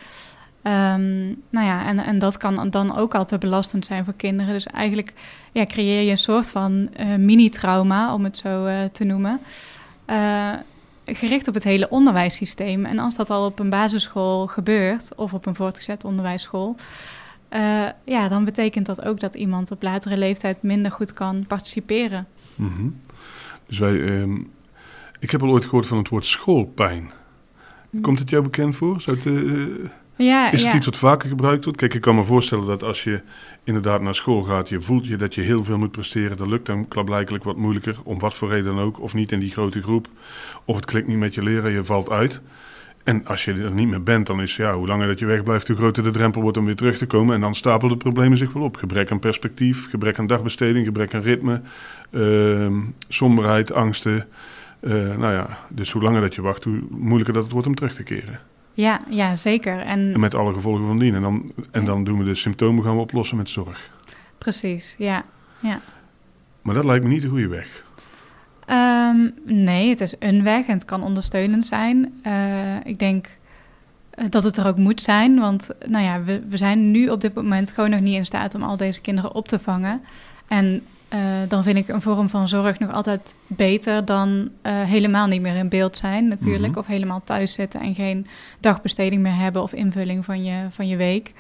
Ehm, 0.63 1.27
nou 1.27 1.67
ja, 1.67 1.87
en, 1.87 1.99
en 1.99 2.19
dat 2.19 2.37
kan 2.37 2.71
dan 2.71 2.97
ook 2.97 3.15
al 3.15 3.25
te 3.25 3.39
belastend 3.39 3.87
zijn 3.87 4.05
voor 4.05 4.15
kinderen. 4.17 4.53
Dus 4.53 4.67
eigenlijk 4.67 5.13
ja, 5.53 5.67
creëer 5.67 6.03
je 6.03 6.11
een 6.11 6.19
soort 6.19 6.51
van 6.51 6.89
eh, 6.93 7.15
mini-trauma, 7.15 8.15
om 8.15 8.25
het 8.25 8.37
zo 8.37 8.65
eh, 8.65 8.85
te 8.85 9.05
noemen. 9.05 9.41
Gericht 11.05 11.49
op 11.49 11.55
het 11.55 11.65
hele 11.65 11.89
onderwijssysteem. 11.89 12.85
En 12.85 12.99
als 12.99 13.17
dat 13.17 13.31
al 13.31 13.47
op 13.47 13.59
een 13.59 13.71
basisschool 13.71 14.47
gebeurt, 14.47 15.15
of 15.15 15.33
op 15.33 15.47
een 15.47 15.55
voortgezet 15.55 16.05
onderwijsschool, 16.05 16.77
eh, 17.49 17.87
ja, 18.05 18.29
dan 18.29 18.45
betekent 18.45 18.87
dat 18.87 19.05
ook 19.05 19.21
dat 19.21 19.35
iemand 19.35 19.71
op 19.71 19.83
latere 19.83 20.19
leeftijd 20.19 20.63
minder 20.63 20.93
goed 20.93 21.13
kan 21.13 21.45
participeren. 21.47 22.27
Mhm. 22.55 22.89
Dus 23.67 23.79
wij... 23.79 24.05
ehm, 24.05 24.37
ik 25.19 25.31
heb 25.31 25.43
al 25.43 25.51
ooit 25.51 25.65
gehoord 25.65 25.87
van 25.87 25.99
het 25.99 26.09
woord 26.09 26.27
schoolpijn. 26.27 27.11
Komt 28.01 28.19
het 28.19 28.31
jou 28.31 28.43
bekend 28.43 28.77
voor? 28.77 29.01
Zou 29.01 29.17
het, 29.17 29.27
eh, 29.27 29.91
Ja, 30.17 30.51
is 30.51 30.63
het 30.63 30.71
ja. 30.71 30.77
iets 30.77 30.87
wat 30.87 30.97
vaker 30.97 31.29
gebruikt 31.29 31.65
wordt? 31.65 31.79
Kijk, 31.79 31.95
ik 31.95 32.01
kan 32.01 32.15
me 32.15 32.25
voorstellen 32.25 32.67
dat 32.67 32.83
als 32.83 33.05
je 33.05 33.21
inderdaad 33.65 34.01
naar 34.01 34.15
school 34.15 34.43
gaat... 34.43 34.69
je 34.69 34.81
voelt 34.81 35.07
je 35.07 35.17
dat 35.17 35.35
je 35.35 35.41
heel 35.41 35.65
veel 35.65 35.79
moet 35.79 35.91
presteren. 35.91 36.37
Dat 36.37 36.47
lukt 36.47 36.67
dan 36.67 36.89
klaarblijkelijk 36.89 37.45
wat 37.45 37.57
moeilijker, 37.57 37.97
om 38.05 38.19
wat 38.19 38.35
voor 38.35 38.49
reden 38.49 38.75
dan 38.75 38.85
ook. 38.85 39.01
Of 39.01 39.15
niet 39.15 39.33
in 39.33 39.41
die 39.41 39.51
grote 39.51 39.83
groep. 39.83 40.09
Of 40.65 40.77
het 40.77 40.85
klikt 40.85 41.07
niet 41.07 41.19
met 41.19 41.35
je 41.35 41.43
leren, 41.43 41.73
je 41.73 41.85
valt 41.85 42.11
uit. 42.11 42.41
En 43.07 43.27
als 43.27 43.45
je 43.45 43.53
er 43.53 43.71
niet 43.71 43.89
meer 43.89 44.03
bent, 44.03 44.27
dan 44.27 44.41
is 44.41 44.57
ja, 44.57 44.75
hoe 44.75 44.87
langer 44.87 45.07
dat 45.07 45.19
je 45.19 45.27
wegblijft... 45.27 45.69
hoe 45.69 45.77
groter 45.77 46.03
de 46.03 46.11
drempel 46.11 46.43
wordt 46.43 46.57
om 46.57 46.65
weer 46.65 46.77
terug 46.77 46.99
te 46.99 47.07
komen. 47.07 47.35
En 47.35 47.41
dan 47.41 47.55
stapelen 47.55 47.93
de 47.93 47.99
problemen 47.99 48.39
zich 48.39 48.53
wel 48.53 48.63
op. 48.63 48.77
Gebrek 48.77 49.11
aan 49.11 49.19
perspectief, 49.19 49.89
gebrek 49.91 50.19
aan 50.19 50.27
dagbesteding, 50.27 50.85
gebrek 50.85 51.15
aan 51.15 51.21
ritme... 51.21 51.61
ehm, 52.11 52.75
somberheid, 53.09 53.73
angsten... 53.73 54.27
Eh, 54.81 54.93
nou 54.93 55.33
ja, 55.33 55.59
dus 55.69 55.91
hoe 55.91 56.03
langer 56.03 56.21
dat 56.21 56.35
je 56.35 56.43
wacht, 56.43 56.65
hoe 56.65 56.79
moeilijker 56.91 57.35
dat 57.35 57.43
het 57.43 57.53
wordt 57.53 57.67
om 57.67 57.75
terug 57.75 57.95
te 57.95 58.03
keren. 58.03 58.41
Ja, 58.73 59.01
ja, 59.11 59.35
zeker. 59.35 59.79
En 59.79 60.15
En 60.15 60.21
met 60.21 60.35
alle 60.35 60.53
gevolgen 60.53 60.87
van 60.87 60.99
dien. 60.99 61.15
En 61.15 61.23
dan, 61.23 61.53
en 61.71 61.85
dan 61.85 62.05
doen 62.05 62.19
we 62.19 62.25
de 62.25 62.35
symptomen 62.35 62.85
gaan 62.85 62.95
we 62.95 63.01
oplossen 63.01 63.37
met 63.37 63.51
zorg. 63.51 63.91
precies, 64.39 64.95
ja. 64.99 65.25
ja. 65.61 65.81
Maar 66.63 66.75
dat 66.75 66.85
lijkt 66.85 67.05
me 67.05 67.11
niet 67.11 67.23
de 67.23 67.29
goede 67.29 67.49
weg. 67.49 67.85
Ehm, 68.67 69.31
nee, 69.45 69.89
het 69.89 70.01
is 70.01 70.15
een 70.19 70.43
weg 70.43 70.67
en 70.67 70.73
het 70.73 70.85
kan 70.85 71.03
ondersteunend 71.03 71.67
zijn. 71.67 72.21
Eh, 72.23 72.33
ik 72.85 72.99
denk 72.99 73.27
eh, 74.11 74.25
dat 74.31 74.45
het 74.45 74.57
er 74.57 74.67
ook 74.67 74.77
moet 74.77 75.01
zijn, 75.01 75.39
want 75.39 75.69
nou 75.87 76.05
ja, 76.05 76.23
we, 76.23 76.43
we 76.49 76.57
zijn 76.57 76.91
nu 76.91 77.09
op 77.09 77.21
dit 77.21 77.35
moment 77.35 77.73
gewoon 77.73 77.91
nog 77.91 78.01
niet 78.01 78.15
in 78.15 78.27
staat 78.27 78.55
om 78.55 78.63
al 78.63 78.77
deze 78.77 79.01
kinderen 79.01 79.35
op 79.35 79.49
te 79.49 79.59
vangen. 79.59 80.01
En 80.49 80.83
eh, 81.09 81.21
dan 81.49 81.63
vind 81.63 81.77
ik 81.77 81.89
een 81.89 82.03
vorm 82.03 82.29
van 82.29 82.49
zorg 82.49 82.79
nog 82.79 82.93
altijd 82.93 83.35
beter 83.47 84.05
dan 84.05 84.51
helemaal 84.63 85.27
niet 85.27 85.41
meer 85.41 85.57
in 85.57 85.69
beeld 85.69 85.97
zijn, 85.97 86.29
natuurlijk. 86.29 86.71
Mhm. 86.71 86.79
Of 86.79 86.87
helemaal 86.87 87.23
thuis 87.25 87.53
zitten 87.53 87.81
en 87.81 87.95
geen 87.95 88.27
dagbesteding 88.61 89.23
meer 89.23 89.37
hebben 89.37 89.63
of 89.63 89.73
invulling 89.73 90.25
van 90.25 90.45
je, 90.45 90.67
van 90.71 90.89
je 90.89 90.97
week. 90.97 91.33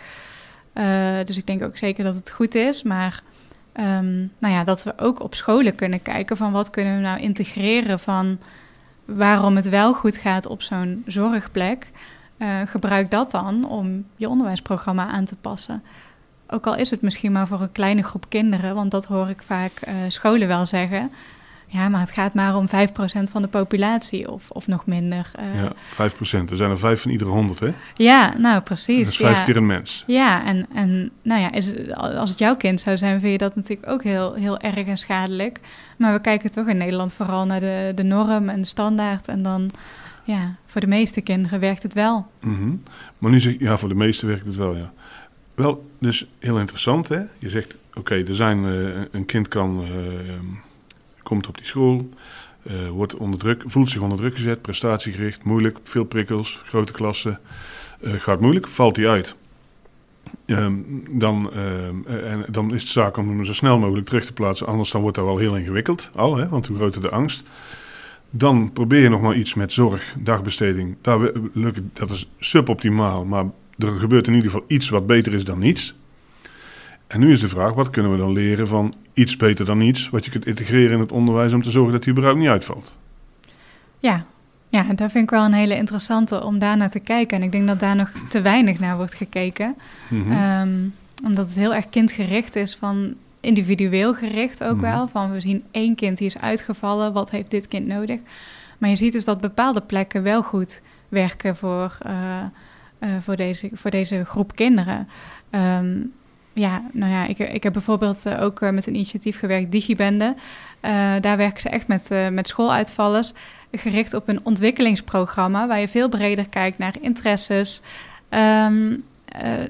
Dus 1.24 1.36
ik 1.36 1.46
denk 1.46 1.62
ook 1.62 1.76
zeker 1.76 2.04
dat 2.04 2.14
het 2.14 2.30
goed 2.30 2.54
is, 2.54 2.82
maar 2.82 3.22
Ehm, 3.76 4.16
nou 4.38 4.54
ja, 4.54 4.64
dat 4.64 4.82
we 4.82 4.92
ook 4.96 5.22
op 5.22 5.34
scholen 5.34 5.74
kunnen 5.74 6.02
kijken 6.02 6.36
van 6.36 6.52
wat 6.52 6.70
kunnen 6.70 6.94
we 6.96 7.00
nou 7.00 7.20
integreren 7.20 7.98
van 7.98 8.38
waarom 9.04 9.56
het 9.56 9.68
wel 9.68 9.94
goed 9.94 10.16
gaat 10.16 10.46
op 10.46 10.62
zo'n 10.62 11.02
zorgplek. 11.06 11.90
Eh, 12.36 12.60
gebruik 12.66 13.10
dat 13.10 13.30
dan 13.30 13.68
om 13.68 14.06
je 14.16 14.28
onderwijsprogramma 14.28 15.06
aan 15.06 15.24
te 15.24 15.36
passen. 15.36 15.82
Ook 16.48 16.66
al 16.66 16.76
is 16.76 16.90
het 16.90 17.02
misschien 17.02 17.32
maar 17.32 17.46
voor 17.46 17.60
een 17.60 17.72
kleine 17.72 18.02
groep 18.02 18.28
kinderen, 18.28 18.74
want 18.74 18.90
dat 18.90 19.06
hoor 19.06 19.28
ik 19.28 19.42
vaak 19.42 19.72
eh, 19.80 19.94
scholen 20.08 20.48
wel 20.48 20.66
zeggen. 20.66 21.10
Ja, 21.76 21.88
maar 21.88 22.00
het 22.00 22.10
gaat 22.10 22.34
maar 22.34 22.56
om 22.56 22.66
5% 22.66 22.70
van 23.30 23.42
de 23.42 23.48
populatie 23.48 24.30
of, 24.30 24.50
of 24.50 24.66
nog 24.66 24.86
minder. 24.86 25.30
Eh, 25.34 25.54
Ja, 25.54 25.72
5%. 25.72 26.50
Er 26.50 26.56
zijn 26.56 26.70
er 26.70 26.78
vijf 26.78 27.00
van 27.02 27.10
iedere 27.10 27.30
100, 27.30 27.60
hè? 27.60 27.70
ja, 27.94 28.34
nou 28.38 28.54
Dat 28.54 28.64
precies. 28.64 29.08
is 29.08 29.16
vijf 29.16 29.38
ja. 29.38 29.44
keer 29.44 29.56
een 29.56 29.66
mens. 29.66 30.04
Ja, 30.06 30.44
en, 30.44 30.66
en 30.74 31.10
nou 31.22 31.40
ja, 31.40 31.52
is, 31.52 31.92
als 31.94 32.30
het 32.30 32.38
jouw 32.38 32.56
kind 32.56 32.80
zou 32.80 32.96
zijn, 32.96 33.20
vind 33.20 33.32
je 33.32 33.38
dat 33.38 33.56
natuurlijk 33.56 33.88
ook 33.90 34.02
heel, 34.02 34.34
heel 34.34 34.58
erg 34.58 34.86
en 34.86 34.96
schadelijk. 34.96 35.60
Maar 35.98 36.12
we 36.12 36.20
kijken 36.20 36.50
toch 36.50 36.66
in 36.68 36.76
Nederland 36.76 37.14
vooral 37.14 37.46
naar 37.46 37.60
de, 37.60 37.92
de 37.94 38.02
norm 38.02 38.48
en 38.48 38.60
de 38.60 38.66
standaard. 38.66 39.28
En 39.28 39.42
dan, 39.42 39.70
ja, 40.24 40.54
voor 40.66 40.80
de 40.80 40.86
meeste 40.86 41.20
kinderen 41.20 41.60
werkt 41.60 41.82
het 41.82 41.94
wel. 41.94 42.26
Mhm. 42.40 42.74
Maar 43.18 43.30
nu 43.30 43.40
zeg 43.40 43.52
je, 43.52 43.64
ja, 43.64 43.76
voor 43.76 43.88
de 43.88 43.94
meesten 43.94 44.28
werkt 44.28 44.46
het 44.46 44.56
wel, 44.56 44.76
ja. 44.76 44.92
Wel, 45.54 45.90
dus 45.98 46.26
heel 46.38 46.58
interessant, 46.58 47.08
hè? 47.08 47.20
Je 47.38 47.50
zegt, 47.50 47.78
oké, 47.94 48.14
er 48.14 48.34
zijn, 48.34 48.64
eh, 48.64 49.02
een 49.10 49.26
kind 49.26 49.48
kan, 49.48 49.80
eh, 49.82 49.88
komt 51.26 51.48
op 51.48 51.56
die 51.56 51.66
school, 51.66 52.08
eh, 52.62 52.88
wordt 52.88 53.16
onder 53.16 53.38
druk, 53.38 53.62
voelt 53.66 53.90
zich 53.90 54.00
onder 54.00 54.18
druk 54.18 54.34
gezet, 54.34 54.62
prestatiegericht, 54.62 55.44
moeilijk, 55.44 55.78
veel 55.82 56.04
prikkels, 56.04 56.62
grote 56.64 56.92
klassen. 56.92 57.40
Eh, 58.00 58.12
gaat 58.12 58.40
moeilijk, 58.40 58.68
valt 58.68 58.96
hij 58.96 59.08
uit. 59.08 59.36
Ehm, 60.46 60.74
dan, 61.10 61.52
ehm, 61.52 62.06
en 62.06 62.44
dan 62.50 62.74
is 62.74 62.82
het 62.82 62.90
zaak 62.90 63.16
om 63.16 63.28
hem 63.28 63.44
zo 63.44 63.52
snel 63.52 63.78
mogelijk 63.78 64.06
terug 64.06 64.26
te 64.26 64.32
plaatsen. 64.32 64.66
Anders 64.66 64.90
dan 64.90 65.00
wordt 65.00 65.16
dat 65.16 65.24
wel 65.24 65.38
heel 65.38 65.56
ingewikkeld, 65.56 66.10
al, 66.14 66.36
hè, 66.36 66.48
want 66.48 66.66
hoe 66.66 66.76
groter 66.76 67.00
de 67.00 67.10
angst. 67.10 67.44
Dan 68.30 68.72
probeer 68.72 69.02
je 69.02 69.08
nog 69.08 69.20
maar 69.20 69.36
iets 69.36 69.54
met 69.54 69.72
zorg, 69.72 70.14
dagbesteding. 70.18 70.96
Dat 71.92 72.10
is 72.10 72.30
suboptimaal, 72.38 73.24
maar 73.24 73.44
er 73.78 73.98
gebeurt 73.98 74.26
in 74.26 74.34
ieder 74.34 74.50
geval 74.50 74.66
iets 74.68 74.88
wat 74.88 75.06
beter 75.06 75.32
is 75.32 75.44
dan 75.44 75.58
niets. 75.58 75.94
En 77.06 77.20
nu 77.20 77.30
is 77.30 77.40
de 77.40 77.48
vraag, 77.48 77.72
wat 77.72 77.90
kunnen 77.90 78.12
we 78.12 78.18
dan 78.18 78.32
leren 78.32 78.68
van 78.68 78.94
iets 79.12 79.36
beter 79.36 79.64
dan 79.64 79.78
niets... 79.78 80.10
wat 80.10 80.24
je 80.24 80.30
kunt 80.30 80.46
integreren 80.46 80.92
in 80.92 81.00
het 81.00 81.12
onderwijs 81.12 81.52
om 81.52 81.62
te 81.62 81.70
zorgen 81.70 81.92
dat 81.92 82.04
hij 82.04 82.12
überhaupt 82.12 82.40
niet 82.40 82.48
uitvalt? 82.48 82.98
Ja, 83.98 84.24
ja, 84.68 84.82
daar 84.82 85.10
vind 85.10 85.24
ik 85.24 85.30
wel 85.30 85.44
een 85.44 85.52
hele 85.52 85.76
interessante 85.76 86.44
om 86.44 86.58
daar 86.58 86.76
naar 86.76 86.90
te 86.90 87.00
kijken. 87.00 87.36
En 87.36 87.42
ik 87.42 87.52
denk 87.52 87.66
dat 87.66 87.80
daar 87.80 87.96
nog 87.96 88.10
te 88.28 88.40
weinig 88.40 88.78
naar 88.78 88.96
wordt 88.96 89.14
gekeken. 89.14 89.76
Mhm. 90.08 90.32
Ehm, 90.32 90.74
omdat 91.24 91.46
het 91.46 91.54
heel 91.54 91.74
erg 91.74 91.88
kindgericht 91.88 92.56
is 92.56 92.76
van 92.76 93.14
individueel 93.40 94.14
gericht 94.14 94.64
ook 94.64 94.76
mhm. 94.76 94.84
wel. 94.84 95.08
Van 95.08 95.32
we 95.32 95.40
zien 95.40 95.64
één 95.70 95.94
kind 95.94 96.18
die 96.18 96.26
is 96.26 96.38
uitgevallen, 96.38 97.12
wat 97.12 97.30
heeft 97.30 97.50
dit 97.50 97.68
kind 97.68 97.86
nodig? 97.86 98.20
Maar 98.78 98.90
je 98.90 98.96
ziet 98.96 99.12
dus 99.12 99.24
dat 99.24 99.40
bepaalde 99.40 99.80
plekken 99.80 100.22
wel 100.22 100.42
goed 100.42 100.80
werken 101.08 101.56
voor, 101.56 101.98
uh, 102.06 102.12
uh, 103.00 103.08
voor, 103.20 103.36
deze, 103.36 103.70
voor 103.72 103.90
deze 103.90 104.24
groep 104.24 104.54
kinderen. 104.54 105.08
Um, 105.50 106.12
ja, 106.56 106.82
nou 106.92 107.12
ja, 107.12 107.26
ik, 107.26 107.38
ik 107.38 107.62
heb 107.62 107.72
bijvoorbeeld 107.72 108.26
uh, 108.26 108.42
ook 108.42 108.60
met 108.60 108.86
een 108.86 108.94
initiatief 108.94 109.38
gewerkt, 109.38 109.72
Digibende. 109.72 110.34
daar 111.20 111.36
werken 111.36 111.60
ze 111.60 111.68
echt 111.68 111.88
met, 111.88 112.10
met 112.30 112.48
schooluitvallers 112.48 113.32
gericht 113.72 114.14
op 114.14 114.28
een 114.28 114.40
ontwikkelingsprogramma 114.42 115.66
waar 115.66 115.80
je 115.80 115.88
veel 115.88 116.08
breder 116.08 116.48
kijkt 116.48 116.78
naar 116.78 116.94
interesses. 117.00 117.80
Um, 118.30 119.04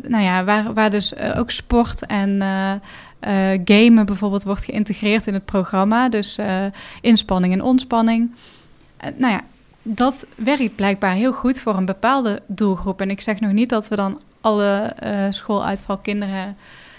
nou 0.03 0.23
ja, 0.23 0.45
waar, 0.45 0.73
waar 0.73 0.91
dus 0.91 1.17
ook 1.17 1.51
sport 1.51 2.07
en 2.07 2.43
gamen 3.65 4.07
bijvoorbeeld 4.07 4.45
wordt 4.45 4.65
geïntegreerd 4.65 5.27
in 5.27 5.35
het 5.35 5.45
programma. 5.45 6.09
Dus 6.09 6.39
inspanning 7.01 7.53
en 7.53 7.63
ontspanning. 7.63 8.35
nou 9.17 9.33
ja, 9.33 9.41
dat 9.89 10.27
werkt 10.35 10.75
blijkbaar 10.75 11.13
heel 11.13 11.33
goed 11.33 11.61
voor 11.61 11.77
een 11.77 11.85
bepaalde 11.85 12.43
doelgroep. 12.47 13.01
En 13.01 13.11
ik 13.11 13.21
zeg 13.21 13.41
nog 13.41 13.53
niet 13.53 13.69
dat 13.69 13.89
we 13.89 13.97
dan 13.97 14.21
alle 14.47 14.95
schooluitvalkinderen 15.31 16.57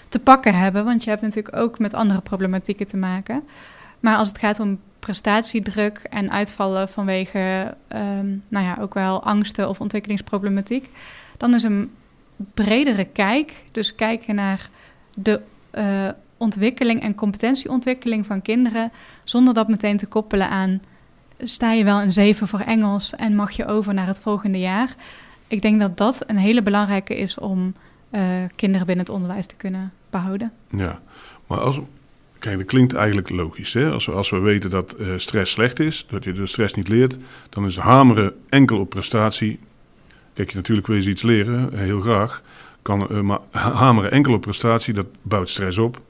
te 0.09 0.19
pakken 0.19 0.53
hebben, 0.53 0.85
want 0.85 1.03
je 1.03 1.09
hebt 1.09 1.21
natuurlijk 1.21 1.55
ook 1.55 1.79
met 1.79 1.93
andere 1.93 2.21
problematieken 2.21 2.87
te 2.87 2.97
maken. 2.97 3.43
Maar 3.99 4.17
als 4.17 4.27
het 4.27 4.37
gaat 4.37 4.59
om 4.59 4.79
prestatiedruk 4.99 5.97
en 5.97 6.31
uitvallen 6.31 6.89
vanwege, 6.89 7.73
ehm, 7.87 8.27
nou 8.47 8.65
ja, 8.65 8.77
ook 8.79 8.93
wel 8.93 9.23
angsten 9.23 9.69
of 9.69 9.79
ontwikkelingsproblematiek, 9.79 10.89
dan 11.37 11.53
is 11.53 11.63
een 11.63 11.91
bredere 12.53 13.05
kijk, 13.05 13.63
dus 13.71 13.95
kijken 13.95 14.35
naar 14.35 14.69
de 15.13 15.41
uh, 15.77 16.09
ontwikkeling 16.37 17.01
en 17.01 17.15
competentieontwikkeling 17.15 18.25
van 18.25 18.41
kinderen, 18.41 18.91
zonder 19.23 19.53
dat 19.53 19.67
meteen 19.67 19.97
te 19.97 20.07
koppelen 20.07 20.49
aan 20.49 20.81
sta 21.39 21.71
je 21.71 21.83
wel 21.83 22.01
een 22.01 22.13
7 22.13 22.47
voor 22.47 22.59
Engels 22.59 23.15
en 23.15 23.35
mag 23.35 23.51
je 23.51 23.65
over 23.65 23.93
naar 23.93 24.07
het 24.07 24.19
volgende 24.19 24.59
jaar. 24.59 24.95
Ik 25.47 25.61
denk 25.61 25.79
dat 25.79 25.97
dat 25.97 26.23
een 26.27 26.37
hele 26.37 26.61
belangrijke 26.61 27.17
is 27.17 27.37
om 27.37 27.73
uh, 28.11 28.21
kinderen 28.55 28.85
binnen 28.85 29.05
het 29.05 29.13
onderwijs 29.13 29.47
te 29.47 29.55
kunnen 29.55 29.93
behouden. 30.09 30.51
Ja, 30.69 31.01
maar 31.47 31.59
als, 31.59 31.79
Kijk, 32.39 32.57
dat 32.57 32.67
klinkt 32.67 32.93
eigenlijk 32.93 33.29
logisch. 33.29 33.73
Hè? 33.73 33.89
Als, 33.89 34.05
we, 34.05 34.11
als 34.11 34.29
we 34.29 34.39
weten 34.39 34.69
dat 34.69 34.95
uh, 34.99 35.13
stress 35.17 35.51
slecht 35.51 35.79
is, 35.79 36.05
dat 36.09 36.23
je 36.23 36.31
de 36.31 36.47
stress 36.47 36.73
niet 36.73 36.87
leert, 36.87 37.17
dan 37.49 37.65
is 37.65 37.77
hameren 37.77 38.33
enkel 38.49 38.79
op 38.79 38.89
prestatie. 38.89 39.59
Kijk, 40.33 40.49
je 40.49 40.55
natuurlijk 40.55 40.87
wil 40.87 40.95
je 40.95 41.09
iets 41.09 41.21
leren, 41.21 41.69
uh, 41.73 41.79
heel 41.79 42.01
graag. 42.01 42.41
Kan, 42.81 43.25
maar 43.25 43.39
hameren 43.51 44.11
enkel 44.11 44.33
op 44.33 44.41
prestatie, 44.41 44.93
dat 44.93 45.05
bouwt 45.21 45.49
stress 45.49 45.77
op. 45.77 46.01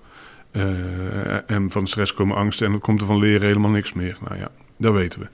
en 1.48 1.70
van 1.70 1.88
stress 1.88 2.14
komen 2.14 2.36
angsten 2.36 2.66
en 2.66 2.72
dan 2.72 2.82
komt 2.82 3.02
er 3.02 3.08
van 3.08 3.20
leren 3.20 3.48
helemaal 3.48 3.72
niks 3.72 3.94
meer. 3.94 4.18
Nou 4.28 4.40
ja, 4.40 4.52
dat 4.78 4.94
weten 4.94 5.20
we. 5.20 5.28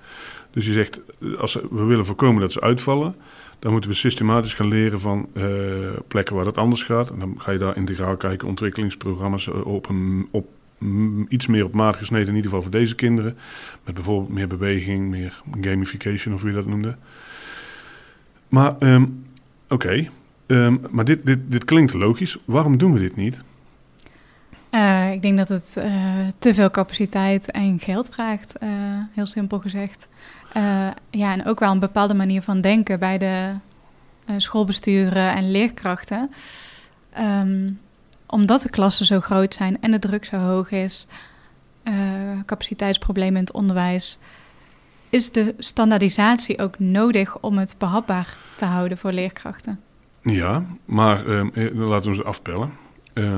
Dus 0.51 0.65
je 0.65 0.74
zegt, 0.74 1.01
als 1.38 1.53
we 1.53 1.83
willen 1.83 2.05
voorkomen 2.05 2.41
dat 2.41 2.51
ze 2.51 2.62
uitvallen, 2.62 3.15
dan 3.63 3.72
moeten 3.72 3.89
we 3.89 3.96
systematisch 3.96 4.53
gaan 4.53 4.67
leren 4.67 5.00
van 5.00 5.29
plekken 6.08 6.36
waar 6.36 6.43
dat 6.43 6.58
anders 6.58 6.84
gaat. 6.84 7.10
En 7.12 7.20
dan 7.20 7.36
ga 7.38 7.51
je 7.51 7.58
daar 7.58 7.75
integraal 7.75 8.17
kijken, 8.17 8.48
ontwikkelingsprogramma's 8.48 9.48
op, 9.48 9.89
een, 9.89 10.27
op 10.32 10.48
iets 11.27 11.48
meer 11.48 11.65
op 11.65 11.74
maat 11.74 11.96
gesneden, 11.96 12.27
in 12.27 12.36
ieder 12.36 12.50
geval 12.50 12.62
voor 12.62 12.72
deze 12.72 12.96
kinderen. 12.96 13.38
Met 13.84 13.93
bijvoorbeeld 13.93 14.34
meer 14.34 14.48
beweging, 14.48 15.10
meer 15.10 15.41
gamification 15.62 16.34
of 16.34 16.41
hoe 16.41 16.50
je 16.50 16.55
dat 16.55 16.65
noemde. 16.65 16.96
Maar 18.50 18.75
ehm, 18.79 19.05
oké, 19.70 20.10
ehm, 20.46 20.77
maar 20.89 21.05
dit, 21.05 21.25
dit, 21.25 21.39
dit 21.46 21.65
klinkt 21.65 21.93
logisch. 21.93 22.38
Waarom 22.46 22.77
doen 22.77 22.93
we 22.93 23.00
dit 23.00 23.15
niet? 23.15 23.41
Uh, 24.72 25.12
ik 25.12 25.22
denk 25.22 25.38
dat 25.38 25.48
het 25.48 25.74
te 26.39 26.53
veel 26.53 26.72
capaciteit 26.72 27.51
en 27.51 27.79
geld 27.79 28.10
vraagt, 28.10 28.53
heel 29.13 29.25
simpel 29.25 29.60
gezegd. 29.60 30.08
Ja, 31.10 31.31
en 31.31 31.45
ook 31.45 31.60
wel 31.60 31.72
een 31.72 31.79
bepaalde 31.79 32.13
manier 32.13 32.41
van 32.41 32.62
denken 32.62 33.00
bij 33.00 33.17
de 33.17 33.53
schoolbesturen 34.38 35.36
en 35.36 35.51
leerkrachten. 35.51 36.31
Um, 37.19 37.79
omdat 38.33 38.62
de 38.62 38.69
klassen 38.69 39.05
zo 39.05 39.19
groot 39.19 39.53
zijn 39.53 39.81
en 39.81 39.91
de 39.91 40.00
druk 40.00 40.25
zo 40.25 40.38
hoog 40.38 40.72
is, 40.72 41.07
uh, 41.83 41.93
capaciteitsproblemen 42.45 43.36
in 43.36 43.43
het 43.43 43.51
onderwijs, 43.51 44.19
is 45.10 45.31
de 45.31 45.55
standaardisatie 45.57 46.60
ook 46.60 46.79
nodig 46.79 47.39
om 47.39 47.57
het 47.57 47.75
behapbaar 47.77 48.36
te 48.55 48.65
houden 48.65 48.98
voor 48.98 49.12
leerkrachten. 49.12 49.79
Ja, 50.22 50.65
maar 50.86 51.25
uh, 51.25 51.88
laten 51.88 52.10
we 52.10 52.15
ze 52.15 52.24
afpellen. 52.24 52.74
Uh, 53.13 53.38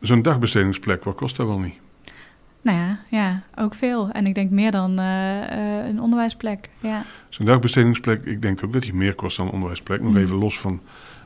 Zo'n 0.00 0.22
dagbestedingsplek, 0.22 1.04
wat 1.04 1.14
kost 1.14 1.36
dat 1.36 1.46
wel 1.46 1.58
niet? 1.58 1.74
Nou 2.64 2.78
ja, 2.78 2.98
ja, 3.10 3.42
ook 3.54 3.74
veel. 3.74 4.10
En 4.10 4.26
ik 4.26 4.34
denk 4.34 4.50
meer 4.50 4.70
dan 4.70 5.00
uh, 5.00 5.86
een 5.86 6.00
onderwijsplek. 6.00 6.68
Ja. 6.78 7.04
Zo'n 7.28 7.46
dagbestedingsplek, 7.46 8.24
ik 8.24 8.42
denk 8.42 8.64
ook 8.64 8.72
dat 8.72 8.82
die 8.82 8.94
meer 8.94 9.14
kost 9.14 9.36
dan 9.36 9.46
een 9.46 9.52
onderwijsplek. 9.52 10.00
Nog 10.00 10.10
mm. 10.10 10.16
even 10.16 10.36
los 10.36 10.60
van 10.60 10.80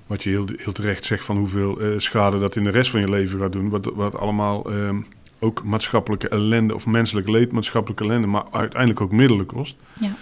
wat 0.07 0.23
je 0.23 0.31
heel, 0.31 0.47
heel 0.57 0.73
terecht 0.73 1.05
zegt 1.05 1.25
van 1.25 1.37
hoeveel 1.37 1.83
uh, 1.83 1.99
schade 1.99 2.39
dat 2.39 2.57
in 2.57 2.65
de 2.65 2.71
rest 2.71 2.91
van 2.91 3.01
je 3.01 3.11
leven 3.11 3.41
gaat 3.41 3.53
doen. 3.53 3.69
Wat, 3.69 3.85
wat 3.95 4.19
allemaal 4.19 4.73
uh, 4.77 4.97
ook 5.39 5.65
maatschappelijke 5.65 6.29
ellende 6.29 6.75
of 6.75 6.87
menselijk 6.87 7.29
leed, 7.29 7.53
maatschappelijke 7.53 8.05
ellende, 8.05 8.27
maar 8.27 8.45
uiteindelijk 8.51 9.01
ook 9.01 9.13
middelen 9.13 9.47
kost. 9.47 9.77
Ja. 10.01 10.13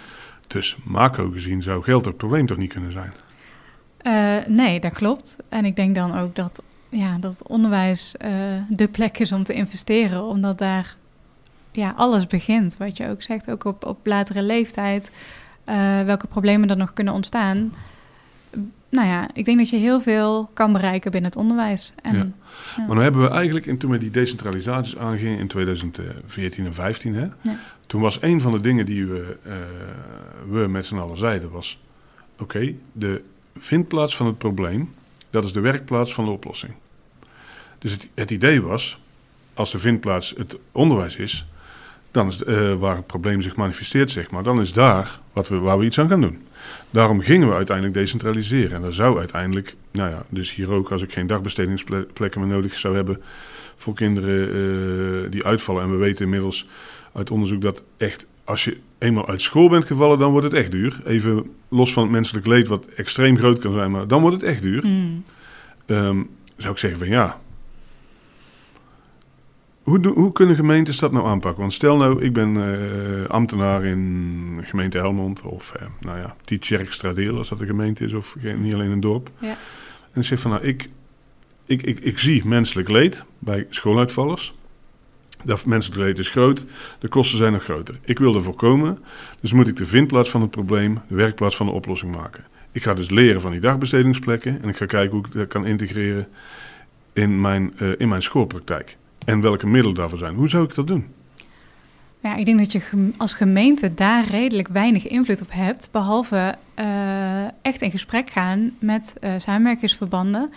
Dus 0.47 0.77
macro 0.83 1.29
gezien 1.29 1.61
zou 1.61 1.83
geld 1.83 2.05
het 2.05 2.17
probleem 2.17 2.45
toch 2.45 2.57
niet 2.57 2.71
kunnen 2.71 2.91
zijn? 2.91 3.13
Uh, 4.01 4.55
nee, 4.55 4.79
dat 4.79 4.93
klopt. 4.93 5.37
En 5.49 5.65
ik 5.65 5.75
denk 5.75 5.95
dan 5.95 6.19
ook 6.19 6.35
dat, 6.35 6.61
ja, 6.89 7.17
dat 7.19 7.47
onderwijs 7.47 8.15
de 8.69 8.87
plek 8.91 9.17
is 9.17 9.31
om 9.31 9.43
te 9.43 9.53
investeren, 9.53 10.23
omdat 10.23 10.57
daar 10.57 10.95
ja, 11.77 11.93
alles 11.95 12.27
begint. 12.27 12.77
Wat 12.77 12.97
je 12.97 13.09
ook 13.09 13.21
zegt, 13.21 13.49
ook 13.49 13.65
op, 13.65 13.85
op 13.85 13.97
latere 14.03 14.43
leeftijd, 14.43 15.11
welke 16.05 16.27
problemen 16.27 16.69
er 16.69 16.77
nog 16.77 16.93
kunnen 16.93 17.13
ontstaan 17.13 17.71
nou 18.89 19.07
ja, 19.07 19.29
ik 19.33 19.45
denk 19.45 19.57
dat 19.57 19.69
je 19.69 19.77
heel 19.77 20.01
veel 20.01 20.49
kan 20.53 20.71
bereiken 20.71 21.11
binnen 21.11 21.29
het 21.29 21.39
onderwijs. 21.39 21.93
En, 22.01 22.15
ja. 22.15 22.85
Maar 22.87 22.95
nu 22.95 23.01
hebben 23.01 23.21
we 23.21 23.29
eigenlijk, 23.29 23.65
in, 23.65 23.77
toen 23.77 23.91
we 23.91 23.97
die 23.97 24.11
decentralisaties 24.11 24.97
aangingen 24.97 25.39
in 25.39 25.47
2014 25.47 26.65
en 26.65 26.73
15, 26.73 27.15
hè, 27.15 27.27
ja. 27.41 27.59
toen 27.87 28.01
was 28.01 28.21
een 28.21 28.41
van 28.41 28.51
de 28.51 28.61
dingen 28.61 28.85
die 28.85 29.05
we, 29.05 29.37
uh, 29.47 29.53
we 30.49 30.67
met 30.67 30.85
z'n 30.85 30.97
allen 30.97 31.17
zeiden, 31.17 31.51
was 31.51 31.79
oké, 32.39 32.73
de 32.91 33.21
vindplaats 33.57 34.15
van 34.15 34.25
het 34.25 34.37
probleem, 34.37 34.93
dat 35.29 35.43
is 35.43 35.53
de 35.53 35.59
werkplaats 35.59 36.13
van 36.13 36.25
de 36.25 36.31
oplossing. 36.31 36.73
Dus 37.79 37.91
het, 37.91 38.07
het 38.13 38.31
idee 38.31 38.61
was, 38.61 38.99
als 39.53 39.71
de 39.71 39.79
vindplaats 39.79 40.33
het 40.37 40.57
onderwijs 40.71 41.15
is, 41.15 41.47
dan 42.17 42.27
is 42.27 42.43
uh, 42.47 42.73
waar 42.73 42.95
het 42.95 43.07
probleem 43.07 43.41
zich 43.41 43.55
manifesteert, 43.55 44.11
zeg 44.11 44.31
maar, 44.31 44.43
dan 44.43 44.61
is 44.61 44.73
daar 44.73 45.19
wat 45.33 45.49
we, 45.49 45.57
waar 45.57 45.79
we 45.79 45.85
iets 45.85 45.99
aan 45.99 46.09
gaan 46.09 46.21
doen. 46.21 46.41
Daarom 46.89 47.19
gingen 47.19 47.47
we 47.47 47.53
uiteindelijk 47.53 47.95
decentraliseren. 47.95 48.75
En 48.75 48.81
dat 48.81 48.93
zou 48.93 49.19
uiteindelijk, 49.19 49.75
nou 49.91 50.09
ja, 50.09 50.25
dus 50.29 50.55
hier 50.55 50.71
ook 50.71 50.91
als 50.91 51.01
ik 51.01 51.11
geen 51.11 51.27
dagbestedingsplekken 51.27 52.41
meer 52.41 52.49
nodig 52.49 52.79
zou 52.79 52.95
hebben 52.95 53.21
voor 53.75 53.93
kinderen 53.93 54.55
uh, 54.55 55.31
die 55.31 55.45
uitvallen. 55.45 55.83
En 55.83 55.91
we 55.91 55.97
weten 55.97 56.25
inmiddels 56.25 56.67
uit 57.13 57.31
onderzoek 57.31 57.61
dat 57.61 57.83
echt, 57.97 58.27
als 58.43 58.63
je 58.63 58.77
eenmaal 58.97 59.27
uit 59.27 59.41
school 59.41 59.69
bent 59.69 59.85
gevallen, 59.85 60.19
dan 60.19 60.31
wordt 60.31 60.45
het 60.45 60.55
echt 60.55 60.71
duur. 60.71 61.01
Even 61.05 61.51
los 61.67 61.93
van 61.93 62.03
het 62.03 62.11
menselijk 62.11 62.45
leed, 62.45 62.67
wat 62.67 62.85
extreem 62.95 63.37
groot 63.37 63.59
kan 63.59 63.71
zijn, 63.71 63.91
maar 63.91 64.07
dan 64.07 64.21
wordt 64.21 64.35
het 64.35 64.45
echt 64.45 64.61
duur. 64.61 64.85
Mm. 64.85 65.23
Um, 65.85 66.29
zou 66.55 66.73
ik 66.73 66.79
zeggen 66.79 66.99
van 66.99 67.07
ja, 67.07 67.39
hoe, 69.87 70.07
hoe, 70.07 70.31
kunnen 70.31 70.55
gemeentes 70.55 70.99
dat 70.99 71.11
nou 71.11 71.27
aanpakken? 71.27 71.61
Want 71.61 71.73
stel 71.73 71.97
nou, 71.97 72.23
ik 72.23 72.33
ben 72.33 72.55
uh, 72.55 73.25
ambtenaar 73.25 73.83
in 73.83 74.59
gemeente 74.63 74.97
Helmond 74.97 75.41
of 75.41 75.73
uh, 75.75 75.87
nou 75.99 76.17
ja, 76.17 76.35
Tietjerkstradeel, 76.43 77.37
als 77.37 77.49
dat 77.49 77.61
een 77.61 77.67
gemeente 77.67 78.03
is 78.03 78.13
of 78.13 78.35
niet 78.57 78.73
alleen 78.73 78.91
een 78.91 78.99
dorp. 78.99 79.29
Ja. 79.39 79.57
En 80.11 80.21
ik 80.21 80.23
zeg 80.23 80.39
van 80.39 80.51
nou, 80.51 80.63
ik, 80.63 80.89
ik, 81.65 81.81
ik, 81.81 81.99
ik 81.99 82.19
zie 82.19 82.45
menselijk 82.45 82.89
leed 82.89 83.23
bij 83.39 83.67
schooluitvallers. 83.69 84.53
Dat 85.43 85.65
menselijk 85.65 86.01
leed 86.01 86.19
is 86.19 86.29
groot, 86.29 86.65
de 86.99 87.07
kosten 87.07 87.37
zijn 87.37 87.51
nog 87.51 87.63
groter. 87.63 87.99
Ik 88.03 88.19
wil 88.19 88.35
er 88.35 88.43
voorkomen, 88.43 88.99
dus 89.39 89.53
moet 89.53 89.67
ik 89.67 89.75
de 89.75 89.87
vindplaats 89.87 90.29
van 90.29 90.41
het 90.41 90.51
probleem, 90.51 90.99
de 91.07 91.15
werkplaats 91.15 91.55
van 91.55 91.65
de 91.65 91.71
oplossing 91.71 92.15
maken. 92.15 92.45
Ik 92.71 92.83
ga 92.83 92.93
dus 92.93 93.09
leren 93.09 93.41
van 93.41 93.51
die 93.51 93.59
dagbestedingsplekken 93.59 94.61
en 94.61 94.69
ik 94.69 94.77
ga 94.77 94.85
kijken 94.85 95.17
hoe 95.17 95.25
ik 95.25 95.33
dat 95.33 95.47
kan 95.47 95.65
integreren 95.65 96.27
in 97.13 97.41
mijn, 97.41 97.73
uh, 97.81 97.91
in 97.97 98.07
mijn 98.07 98.21
schoolpraktijk. 98.21 98.97
En 99.27 99.41
welke 99.41 99.67
middelen 99.67 99.95
daarvoor 99.95 100.17
zijn. 100.17 100.35
Hoe 100.35 100.49
zou 100.49 100.63
ik 100.63 100.75
dat 100.75 100.87
doen? 100.87 101.05
Ja, 102.19 102.35
ik 102.35 102.45
denk 102.45 102.57
dat 102.57 102.71
je 102.71 103.11
als 103.17 103.33
gemeente 103.33 103.93
daar 103.93 104.25
redelijk 104.25 104.67
weinig 104.67 105.07
invloed 105.07 105.41
op 105.41 105.51
hebt, 105.51 105.89
behalve 105.91 106.55
uh, 106.79 107.43
echt 107.61 107.81
in 107.81 107.91
gesprek 107.91 108.29
gaan 108.29 108.71
met 108.79 109.13
uh, 109.21 109.31
samenwerkingsverbanden. 109.37 110.53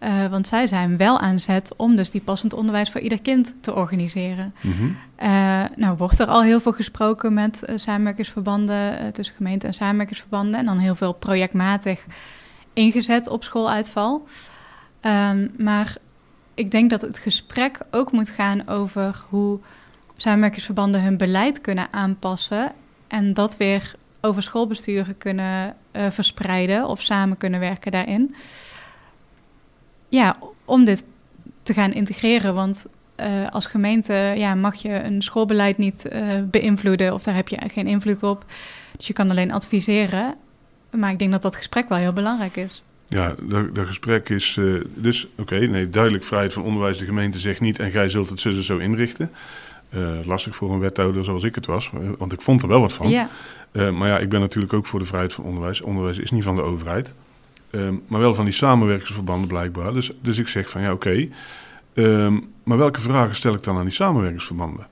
Uh, 0.00 0.26
want 0.26 0.46
zij 0.46 0.66
zijn 0.66 0.96
wel 0.96 1.20
aan 1.20 1.38
zet 1.38 1.72
om 1.76 1.96
dus 1.96 2.10
die 2.10 2.20
passend 2.20 2.54
onderwijs 2.54 2.90
voor 2.90 3.00
ieder 3.00 3.20
kind 3.20 3.54
te 3.60 3.74
organiseren. 3.74 4.54
Mm 4.60 4.72
-hmm. 4.72 4.96
nou 5.76 5.96
wordt 5.96 6.18
er 6.18 6.26
al 6.26 6.42
heel 6.42 6.60
veel 6.60 6.72
gesproken 6.72 7.34
met 7.34 7.62
samenwerkingsverbanden, 7.74 9.12
tussen 9.12 9.34
gemeenten 9.34 9.68
en 9.68 9.74
samenwerkingsverbanden. 9.74 10.60
En 10.60 10.66
dan 10.66 10.78
heel 10.78 10.94
veel 10.94 11.12
projectmatig 11.12 12.06
ingezet 12.72 13.28
op 13.28 13.44
schooluitval. 13.44 14.26
Um, 15.02 15.50
maar 15.58 15.96
ik 16.56 16.70
denk 16.70 16.90
dat 16.90 17.00
het 17.00 17.18
gesprek 17.18 17.78
ook 17.90 18.12
moet 18.12 18.30
gaan 18.30 18.68
over 18.68 19.24
hoe 19.28 19.58
samenwerkingsverbanden 20.16 21.02
hun 21.02 21.16
beleid 21.16 21.60
kunnen 21.60 21.88
aanpassen 21.90 22.72
en 23.06 23.34
dat 23.34 23.56
weer 23.56 23.94
over 24.20 24.42
schoolbesturen 24.42 25.18
kunnen 25.18 25.76
uh, 25.92 26.10
verspreiden 26.10 26.86
of 26.86 27.02
samen 27.02 27.36
kunnen 27.36 27.60
werken 27.60 27.92
daarin. 27.92 28.34
Ja, 30.08 30.36
om 30.64 30.84
dit 30.84 31.04
te 31.62 31.74
gaan 31.74 31.92
integreren, 31.92 32.54
want 32.54 32.86
uh, 33.16 33.48
als 33.48 33.66
gemeente 33.66 34.14
ja, 34.36 34.54
mag 34.54 34.74
je 34.74 35.02
een 35.02 35.22
schoolbeleid 35.22 35.78
niet 35.78 36.06
uh, 36.12 36.42
beïnvloeden 36.44 37.14
of 37.14 37.22
daar 37.22 37.34
heb 37.34 37.48
je 37.48 37.58
geen 37.72 37.86
invloed 37.86 38.22
op. 38.22 38.44
Dus 38.96 39.06
je 39.06 39.12
kan 39.12 39.30
alleen 39.30 39.52
adviseren. 39.52 40.34
Maar 40.90 41.10
ik 41.10 41.18
denk 41.18 41.32
dat 41.32 41.42
dat 41.42 41.56
gesprek 41.56 41.88
wel 41.88 41.98
heel 41.98 42.12
belangrijk 42.12 42.56
is. 42.56 42.82
Ja, 43.08 43.34
dat, 43.42 43.74
dat 43.74 43.86
gesprek 43.86 44.28
is 44.28 44.56
uh, 44.56 44.80
dus, 44.94 45.26
oké, 45.36 45.40
okay, 45.40 45.66
nee, 45.66 45.90
duidelijk 45.90 46.24
vrijheid 46.24 46.52
van 46.52 46.62
onderwijs. 46.62 46.98
De 46.98 47.04
gemeente 47.04 47.38
zegt 47.38 47.60
niet 47.60 47.78
en 47.78 47.90
gij 47.90 48.08
zult 48.08 48.30
het 48.30 48.40
zo, 48.40 48.50
zo 48.50 48.78
inrichten. 48.78 49.30
Uh, 49.90 50.10
lastig 50.24 50.56
voor 50.56 50.72
een 50.72 50.78
wethouder 50.78 51.24
zoals 51.24 51.42
ik 51.42 51.54
het 51.54 51.66
was, 51.66 51.90
want 52.18 52.32
ik 52.32 52.40
vond 52.40 52.62
er 52.62 52.68
wel 52.68 52.80
wat 52.80 52.92
van. 52.92 53.08
Ja. 53.08 53.28
Uh, 53.72 53.90
maar 53.90 54.08
ja, 54.08 54.18
ik 54.18 54.28
ben 54.28 54.40
natuurlijk 54.40 54.72
ook 54.72 54.86
voor 54.86 54.98
de 54.98 55.04
vrijheid 55.04 55.32
van 55.32 55.44
onderwijs. 55.44 55.80
Onderwijs 55.80 56.18
is 56.18 56.30
niet 56.30 56.44
van 56.44 56.56
de 56.56 56.62
overheid, 56.62 57.14
uh, 57.70 57.88
maar 58.06 58.20
wel 58.20 58.34
van 58.34 58.44
die 58.44 58.54
samenwerkingsverbanden 58.54 59.48
blijkbaar. 59.48 59.92
Dus, 59.92 60.10
dus 60.20 60.38
ik 60.38 60.48
zeg 60.48 60.70
van 60.70 60.80
ja, 60.80 60.92
oké, 60.92 61.08
okay, 61.08 61.30
ehm, 61.94 62.38
maar 62.62 62.78
welke 62.78 63.00
vragen 63.00 63.34
stel 63.34 63.54
ik 63.54 63.62
dan 63.62 63.76
aan 63.76 63.84
die 63.84 63.92
samenwerkingsverbanden? 63.92 64.86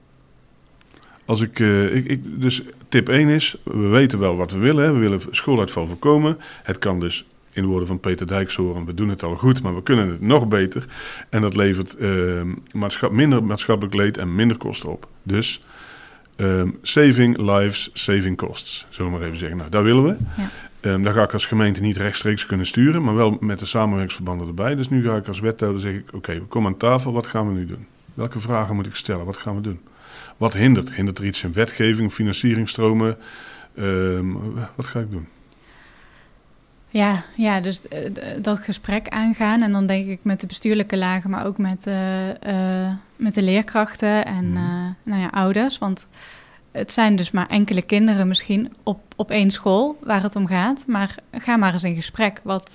Als 1.25 1.40
ik, 1.40 1.59
ik, 1.59 2.04
ik, 2.04 2.40
dus 2.40 2.62
tip 2.88 3.09
1 3.09 3.28
is, 3.28 3.56
we 3.62 3.87
weten 3.87 4.18
wel 4.18 4.37
wat 4.37 4.52
we 4.52 4.59
willen. 4.59 4.85
Hè. 4.85 4.92
We 4.92 4.99
willen 4.99 5.21
schooluitval 5.30 5.87
voorkomen. 5.87 6.38
Het 6.62 6.78
kan 6.78 7.00
dus 7.00 7.26
in 7.54 7.62
de 7.62 7.68
woorden 7.68 7.88
van 7.88 8.00
Peter 8.00 8.26
Dijkshoorn, 8.26 8.84
we 8.84 8.94
doen 8.94 9.08
het 9.08 9.23
al 9.23 9.37
goed, 9.37 9.62
maar 9.62 9.75
we 9.75 9.82
kunnen 9.82 10.08
het 10.08 10.20
nog 10.20 10.49
beter. 10.49 10.84
En 11.28 11.40
dat 11.40 11.56
levert 11.56 11.96
uh, 11.99 12.42
maatschap, 12.73 13.12
minder 13.12 13.44
maatschappelijk 13.44 13.94
leed 13.94 14.18
en 14.18 14.34
minder 14.34 14.56
kosten 14.56 14.90
op. 14.90 15.08
Dus 15.23 15.64
um, 16.37 16.78
saving 16.82 17.38
lives, 17.38 17.90
saving 17.92 18.37
costs, 18.37 18.87
zullen 18.88 19.12
we 19.12 19.18
maar 19.18 19.26
even 19.26 19.38
zeggen. 19.38 19.58
Nou, 19.58 19.70
daar 19.70 19.82
willen 19.82 20.04
we. 20.04 20.16
Ja. 20.37 20.50
Um, 20.92 21.02
daar 21.02 21.14
ga 21.14 21.23
ik 21.23 21.32
als 21.32 21.46
gemeente 21.46 21.80
niet 21.80 21.96
rechtstreeks 21.96 22.46
kunnen 22.46 22.66
sturen, 22.66 23.02
maar 23.02 23.14
wel 23.14 23.37
met 23.40 23.58
de 23.58 23.66
samenwerkingsverbanden 23.66 24.46
erbij. 24.46 24.75
Dus 24.75 24.88
nu 24.88 25.04
ga 25.04 25.16
ik 25.16 25.28
als 25.28 25.40
wethouder 25.40 25.80
zeg 25.80 25.94
ik, 25.94 26.06
oké, 26.06 26.16
okay, 26.16 26.38
we 26.38 26.44
komen 26.44 26.73
aan 26.73 26.78
tafel, 26.78 27.12
wat 27.12 27.26
gaan 27.26 27.49
we 27.49 27.54
nu 27.54 27.66
doen? 27.66 27.87
Welke 28.14 28.40
vragen 28.40 28.75
moet 28.75 28.87
ik 28.87 28.94
stellen? 28.94 29.25
Wat 29.25 29.37
gaan 29.37 29.54
we 29.54 29.61
doen? 29.61 29.80
Wat 30.37 30.54
hindert? 30.54 30.94
Hindert 30.94 31.18
er 31.18 31.25
iets 31.25 31.44
in 31.44 31.52
wetgeving, 31.52 32.12
financieringstromen? 32.12 33.16
Um, 33.78 34.54
wat 34.75 34.87
ga 34.87 35.00
ik 35.00 35.11
doen? 35.11 35.26
Ja, 36.94 37.25
ja 37.36 37.60
dus 37.60 37.82
uh, 37.92 37.99
dat 38.40 38.58
gesprek 38.58 39.08
aangaan. 39.08 39.62
En 39.62 39.73
dan 39.73 39.86
denk 39.86 40.06
ik 40.06 40.19
met 40.23 40.40
de 40.40 40.47
bestuurlijke 40.47 40.97
lagen, 40.97 41.30
maar 41.30 41.47
ook 41.47 41.58
met, 41.58 41.86
uh, 41.86 42.28
uh, 42.28 42.90
met 43.16 43.34
de 43.34 43.42
leerkrachten 43.42 44.25
en 44.25 44.45
mm. 44.45 44.97
nou 45.02 45.21
ja, 45.21 45.28
ouders. 45.28 45.78
Want 45.78 46.06
het 46.71 46.92
zijn 46.92 47.16
dus 47.16 47.30
maar 47.30 47.47
enkele 47.47 47.82
kinderen 47.82 48.28
misschien 48.28 48.75
op, 48.82 49.00
op 49.16 49.30
één 49.30 49.50
school 49.50 49.99
waar 50.02 50.23
het 50.23 50.36
om 50.36 50.47
gaat. 50.47 50.84
Maar 50.86 51.14
ga 51.32 51.56
maar 51.56 51.73
eens 51.73 51.84
in 51.84 51.95
gesprek. 51.95 52.40
Wat, 52.42 52.75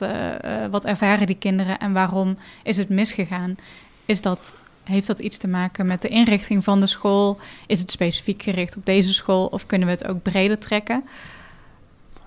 wat 0.71 0.85
ervaren 0.85 1.27
die 1.27 1.37
kinderen 1.39 1.79
en 1.79 1.93
waarom 1.93 2.37
is 2.63 2.77
het 2.77 2.89
misgegaan? 2.89 3.55
Is 4.05 4.21
dat, 4.21 4.53
heeft 4.83 5.07
dat 5.07 5.19
iets 5.19 5.37
te 5.37 5.47
maken 5.47 5.87
met 5.87 6.01
de 6.01 6.07
inrichting 6.07 6.63
van 6.63 6.79
de 6.79 6.87
school? 6.87 7.39
Is 7.67 7.79
het 7.79 7.91
specifiek 7.91 8.41
gericht 8.41 8.77
op 8.77 8.85
deze 8.85 9.13
school 9.13 9.45
of 9.45 9.65
kunnen 9.65 9.87
we 9.87 9.93
het 9.93 10.07
ook 10.07 10.21
breder 10.21 10.57
trekken? 10.57 11.03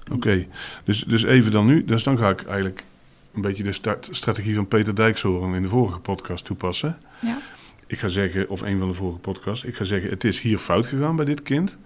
Oké, 0.05 0.15
okay. 0.15 0.49
dus, 0.85 1.05
dus 1.05 1.23
even 1.23 1.51
dan 1.51 1.67
nu. 1.67 1.85
Dus 1.85 2.03
dan 2.03 2.19
ga 2.19 2.31
ik 2.31 2.45
eigenlijk 2.45 2.85
een 3.35 3.41
beetje 3.41 3.63
de 3.63 3.73
start, 3.73 4.09
strategie 4.11 4.55
van 4.55 4.69
Peter 4.69 4.95
Dijkshoorn 4.95 5.55
in 5.55 5.63
de 5.63 5.69
vorige 5.69 5.99
podcast 5.99 6.45
toepassen. 6.45 6.99
Ja. 7.21 7.39
Ik 7.87 7.99
ga 7.99 8.09
zeggen, 8.09 8.49
of 8.49 8.61
een 8.61 8.79
van 8.79 8.89
de 8.89 8.95
vorige 8.95 9.19
podcasts, 9.19 9.65
ik 9.65 9.77
ga 9.77 9.85
zeggen: 9.85 10.11
het 10.11 10.25
is 10.25 10.41
hier 10.41 10.59
fout 10.59 10.87
gegaan 10.87 11.17
bij 11.17 11.25
dit 11.25 11.43
kind. 11.43 11.77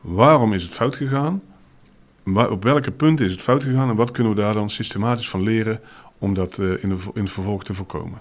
Waarom 0.00 0.52
is 0.52 0.62
het 0.62 0.72
fout 0.72 0.96
gegaan? 0.96 1.42
Waar, 2.22 2.50
op 2.50 2.62
welke 2.62 2.90
punten 2.90 3.26
is 3.26 3.32
het 3.32 3.40
fout 3.40 3.64
gegaan 3.64 3.88
en 3.88 3.96
wat 3.96 4.10
kunnen 4.10 4.34
we 4.34 4.40
daar 4.40 4.54
dan 4.54 4.70
systematisch 4.70 5.28
van 5.28 5.42
leren 5.42 5.80
om 6.18 6.34
dat 6.34 6.58
uh, 6.58 6.82
in, 6.82 6.88
de, 6.88 6.96
in 7.14 7.22
het 7.22 7.32
vervolg 7.32 7.64
te 7.64 7.74
voorkomen? 7.74 8.20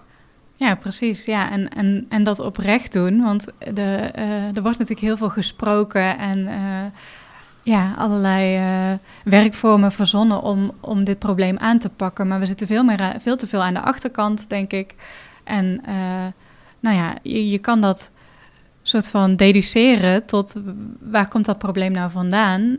Ja, 0.56 0.76
precies. 0.76 1.26
Ja, 1.26 1.52
en, 1.52 1.70
en, 1.70 2.06
en 2.10 2.24
dat 2.24 2.40
oprecht 2.40 2.94
doen. 2.94 3.22
Want 3.22 3.46
de, 3.60 4.12
uh, 4.16 4.56
er 4.56 4.62
wordt 4.62 4.78
natuurlijk 4.78 5.00
heel 5.00 5.18
veel 5.18 5.30
gesproken 5.30 6.18
en 6.18 6.38
uh, 6.38 6.86
ja, 7.64 7.94
allerlei 7.98 8.58
uh, 8.58 8.98
werkvormen 9.24 9.92
verzonnen 9.92 10.42
om, 10.42 10.72
om 10.80 11.04
dit 11.04 11.20
probleem 11.20 11.58
aan 11.58 11.80
te 11.80 11.90
pakken. 11.90 12.28
Maar 12.28 12.40
we 12.40 12.46
zitten 12.46 12.68
veel, 12.68 12.84
meer, 12.84 13.16
veel 13.20 13.38
te 13.38 13.48
veel 13.48 13.64
aan 13.64 13.74
de 13.74 13.82
achterkant, 13.82 14.50
denk 14.50 14.72
ik. 14.72 14.96
En 15.44 15.82
uh, 15.88 16.26
nou 16.80 16.96
ja, 16.96 17.16
je, 17.22 17.50
je 17.50 17.58
kan 17.58 17.82
dat 17.82 18.12
soort 18.82 19.10
van 19.10 19.36
deduceren 19.36 20.26
tot 20.26 20.54
waar 21.00 21.28
komt 21.28 21.46
dat 21.46 21.58
probleem 21.58 21.92
nou 21.92 22.12
vandaan. 22.12 22.78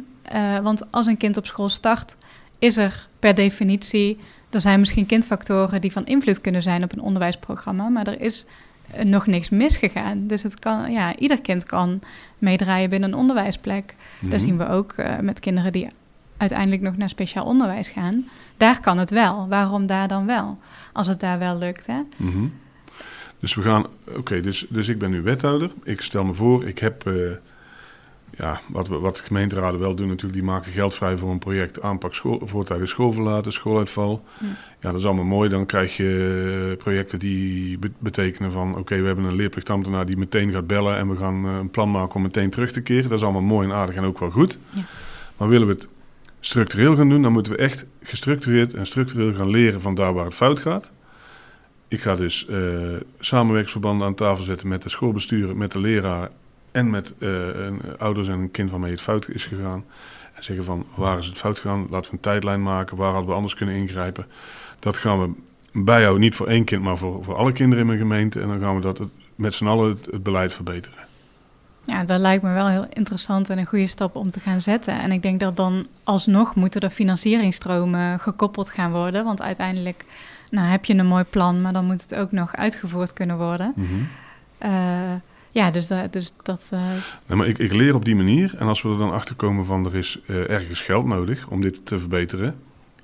Want 0.62 0.92
als 0.92 1.06
een 1.06 1.16
kind 1.16 1.36
op 1.36 1.46
school 1.46 1.68
start, 1.68 2.16
is 2.58 2.76
er 2.76 3.06
per 3.18 3.34
definitie... 3.34 4.18
Er 4.50 4.60
zijn 4.60 4.80
misschien 4.80 5.06
kindfactoren 5.06 5.80
die 5.80 5.92
van 5.92 6.06
invloed 6.06 6.40
kunnen 6.40 6.62
zijn 6.62 6.82
op 6.82 6.92
een 6.92 7.00
onderwijsprogramma... 7.00 7.88
maar 7.88 8.06
er 8.06 8.20
is 8.20 8.44
nog 9.02 9.26
niks 9.26 9.50
misgegaan. 9.50 10.26
Dus 10.26 10.42
het 10.42 10.59
kan, 10.59 10.92
ja, 10.92 11.16
ieder 11.16 11.40
kind 11.40 11.64
kan 11.64 12.00
meedraaien 12.38 12.90
binnen 12.90 13.12
een 13.12 13.18
onderwijsplek. 13.18 13.94
Mm-hmm. 14.14 14.30
Dat 14.30 14.40
zien 14.40 14.59
we 14.59 14.68
ook 14.68 14.94
uh, 14.96 15.18
met 15.18 15.40
kinderen 15.40 15.72
die 15.72 15.87
uiteindelijk 16.37 16.83
nog 16.83 16.96
naar 16.96 17.09
speciaal 17.09 17.44
onderwijs 17.44 17.88
gaan. 17.88 18.28
Daar 18.57 18.80
kan 18.80 18.98
het 18.98 19.11
wel. 19.11 19.48
Waarom 19.48 19.87
daar 19.87 20.09
dan 20.09 20.26
wel? 20.26 20.59
Als 20.92 21.07
het 21.07 21.20
daar 21.20 21.38
wel 21.38 21.59
lukt, 21.59 21.87
hè? 21.87 22.00
Mm-hmm. 22.16 22.52
Dus 23.40 23.54
we 23.54 23.62
gaan... 23.62 23.87
Oké, 24.16 24.40
dus, 24.40 24.66
dus 24.68 24.88
ik 24.88 24.98
ben 24.98 25.11
nu 25.11 25.22
wethouder. 25.22 25.70
Ik 25.83 26.00
stel 26.00 26.24
me 26.24 26.35
voor, 26.35 26.66
ik 26.66 26.78
heb... 26.78 27.07
Uh, 27.07 27.30
ja, 28.36 28.60
wat, 28.68 28.88
we, 28.88 28.98
wat 28.98 29.20
gemeenteraden 29.20 29.80
wel 29.80 29.94
doen 29.94 30.08
natuurlijk, 30.08 30.34
die 30.34 30.42
maken 30.42 30.72
geld 30.72 30.94
vrij 30.94 31.16
voor 31.16 31.30
een 31.30 31.38
project 31.38 31.82
aanpak 31.82 32.14
school, 32.14 32.40
voortijdig 32.44 32.88
schoolverlaten, 32.88 33.52
schooluitval. 33.52 34.24
Ja. 34.40 34.46
ja. 34.80 34.90
dat 34.90 35.00
is 35.00 35.06
allemaal 35.06 35.24
mooi. 35.24 35.48
Dan 35.48 35.66
krijg 35.66 35.96
je 35.96 36.68
eh, 36.70 36.76
projecten 36.76 37.18
die 37.18 37.78
be 37.78 37.90
betekenen 37.98 38.52
van 38.52 38.70
oké, 38.70 38.78
okay, 38.78 39.00
we 39.00 39.06
hebben 39.06 39.24
een 39.24 39.36
leerplichtambtenaar 39.36 40.06
die 40.06 40.16
meteen 40.16 40.52
gaat 40.52 40.66
bellen 40.66 40.96
en 40.96 41.08
we 41.08 41.16
gaan 41.16 41.46
uh, 41.46 41.56
een 41.56 41.70
plan 41.70 41.90
maken 41.90 42.14
om 42.14 42.22
meteen 42.22 42.50
terug 42.50 42.72
te 42.72 42.82
keren. 42.82 43.08
Dat 43.08 43.18
is 43.18 43.24
allemaal 43.24 43.42
mooi 43.42 43.68
en 43.68 43.74
aardig 43.74 43.94
en 43.94 44.04
ook 44.04 44.18
wel 44.18 44.30
goed. 44.30 44.58
Ja. 44.70 44.82
Maar 45.36 45.48
willen 45.48 45.66
we 45.66 45.72
het 45.72 45.88
structureel 46.40 46.96
gaan 46.96 47.08
doen, 47.08 47.22
dan 47.22 47.32
moeten 47.32 47.52
we 47.52 47.58
echt 47.58 47.86
gestructureerd 48.02 48.74
en 48.74 48.86
structureel 48.86 49.34
gaan 49.34 49.50
leren 49.50 49.80
van 49.80 49.94
daar 49.94 50.14
waar 50.14 50.24
het 50.24 50.34
fout 50.34 50.60
gaat. 50.60 50.92
Ik 51.88 52.00
ga 52.00 52.16
dus 52.16 52.46
uh, 52.50 52.96
samenwerksverbanden 53.18 54.06
aan 54.06 54.14
tafel 54.14 54.44
zetten 54.44 54.68
met 54.68 54.82
de 54.82 54.88
schoolbesturen, 54.88 55.56
met 55.56 55.72
de 55.72 55.80
leraar 55.80 56.30
en 56.74 56.90
met 56.90 57.14
uh, 57.18 57.30
een, 57.66 57.80
ouders 57.98 58.28
en 58.28 58.38
een 58.38 58.50
kind 58.50 58.70
waarmee 58.70 58.90
het 58.90 59.00
fout 59.00 59.28
is 59.28 59.44
gegaan. 59.44 59.84
En 60.34 60.44
zeggen 60.44 60.64
van 60.64 60.87
waar 60.94 61.18
is 61.18 61.26
het 61.26 61.37
fout 61.37 61.58
gegaan? 61.58 61.87
Laten 61.90 62.10
we 62.10 62.16
een 62.16 62.22
tijdlijn 62.22 62.62
maken. 62.62 62.96
Waar 62.96 63.10
hadden 63.10 63.28
we 63.28 63.34
anders 63.34 63.54
kunnen 63.54 63.74
ingrijpen? 63.74 64.26
Dat 64.78 64.96
gaan 64.96 65.20
we 65.20 65.30
bijhouden, 65.84 66.20
niet 66.20 66.34
voor 66.34 66.46
één 66.46 66.64
kind, 66.64 66.82
maar 66.82 66.98
voor, 66.98 67.24
voor 67.24 67.34
alle 67.34 67.52
kinderen 67.52 67.80
in 67.80 67.87
mijn 67.87 67.98
gemeente. 67.98 68.40
En 68.40 68.48
dan 68.48 68.60
gaan 68.60 68.74
we 68.74 68.80
dat 68.80 69.00
met 69.34 69.54
z'n 69.54 69.66
allen 69.66 69.88
het, 69.88 70.06
het, 70.10 70.22
beleid 70.22 70.54
verbeteren. 70.54 70.98
Ja, 71.84 72.04
dat 72.04 72.20
lijkt 72.20 72.42
me 72.42 72.52
wel 72.52 72.68
heel 72.68 72.87
interessant 72.92 73.50
en 73.50 73.58
een 73.58 73.66
goede 73.66 73.87
stap 73.87 74.16
om 74.16 74.30
te 74.30 74.40
gaan 74.40 74.60
zetten. 74.60 75.00
En 75.00 75.12
ik 75.12 75.22
denk 75.22 75.40
dat 75.40 75.56
dan 75.56 75.87
alsnog 76.04 76.54
moeten 76.54 76.80
er 76.80 76.90
financieringstromen 76.90 78.20
gekoppeld 78.20 78.70
gaan 78.70 78.92
worden. 78.92 79.24
Want 79.24 79.42
uiteindelijk 79.42 80.04
nou, 80.50 80.66
heb 80.66 80.84
je 80.84 80.94
een 80.94 81.06
mooi 81.06 81.24
plan, 81.24 81.62
maar 81.62 81.72
dan 81.72 81.84
moet 81.84 82.02
het 82.02 82.14
ook 82.14 82.32
nog 82.32 82.56
uitgevoerd 82.56 83.12
kunnen 83.12 83.37
worden. 83.37 83.72
Mm 83.76 83.87
-hmm. 83.87 84.08
uh, 84.70 85.14
ja, 85.54 85.70
dus, 85.70 85.86
dat. 85.86 86.12
Dus 86.12 86.32
dat 86.42 86.70
uh... 86.74 86.80
nee, 87.26 87.38
maar 87.38 87.46
ik, 87.46 87.58
ik 87.58 87.72
leer 87.72 87.94
op 87.94 88.04
die 88.04 88.16
manier. 88.16 88.54
En 88.58 88.66
als 88.66 88.82
we 88.82 88.88
er 88.88 88.98
dan 88.98 89.12
achter 89.12 89.34
komen 89.34 89.64
van 89.64 89.86
er 89.86 89.94
is 89.94 90.20
uh, 90.26 90.50
ergens 90.50 90.80
geld 90.80 91.06
nodig 91.06 91.48
om 91.48 91.60
dit 91.60 91.86
te 91.86 91.98
verbeteren. 91.98 92.54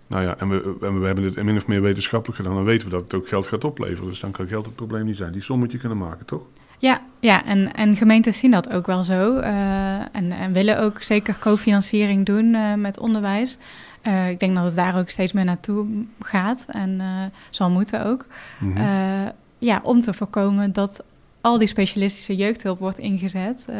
Nou 0.06 0.22
ja, 0.22 0.36
en 0.38 0.48
we, 0.48 0.76
en 0.80 1.00
we 1.00 1.06
hebben 1.06 1.24
dit 1.24 1.44
min 1.44 1.56
of 1.56 1.66
meer 1.66 1.82
wetenschappelijk 1.82 2.38
gedaan. 2.40 2.54
Dan 2.54 2.64
weten 2.64 2.88
we 2.88 2.92
dat 2.94 3.02
het 3.02 3.14
ook 3.14 3.28
geld 3.28 3.46
gaat 3.46 3.64
opleveren. 3.64 4.08
Dus 4.10 4.20
dan 4.20 4.30
kan 4.30 4.48
geld 4.48 4.66
het 4.66 4.74
probleem 4.74 5.04
niet 5.04 5.16
zijn. 5.16 5.32
Die 5.32 5.42
som 5.42 5.58
moet 5.58 5.72
je 5.72 5.78
kunnen 5.78 5.98
maken, 5.98 6.26
toch? 6.26 6.42
Ja, 6.78 7.00
ja 7.20 7.44
en, 7.44 7.74
en 7.74 7.96
gemeentes 7.96 8.38
zien 8.38 8.50
dat 8.50 8.70
ook 8.70 8.86
wel 8.86 9.04
zo. 9.04 9.36
eh, 9.36 9.94
en, 9.94 10.32
en 10.32 10.52
willen 10.52 10.80
ook 10.80 11.02
zeker 11.02 11.38
cofinanciering 11.38 12.26
doen 12.26 12.54
eh, 12.54 12.74
met 12.74 12.98
onderwijs. 12.98 13.58
Eh, 14.02 14.30
ik 14.30 14.40
denk 14.40 14.54
dat 14.54 14.64
het 14.64 14.76
daar 14.76 14.98
ook 14.98 15.08
steeds 15.08 15.32
meer 15.32 15.44
naartoe 15.44 15.86
gaat 16.20 16.66
en 16.68 17.00
eh, 17.00 17.06
zal 17.50 17.70
moeten 17.70 18.04
ook. 18.06 18.26
Mhm. 18.58 18.76
Eh, 18.76 19.28
ja, 19.58 19.80
om 19.82 20.00
te 20.00 20.12
voorkomen 20.12 20.72
dat 20.72 21.02
al 21.40 21.58
die 21.58 21.68
specialistische 21.68 22.36
jeugdhulp 22.36 22.78
wordt 22.78 22.98
ingezet. 22.98 23.64
Eh, 23.68 23.76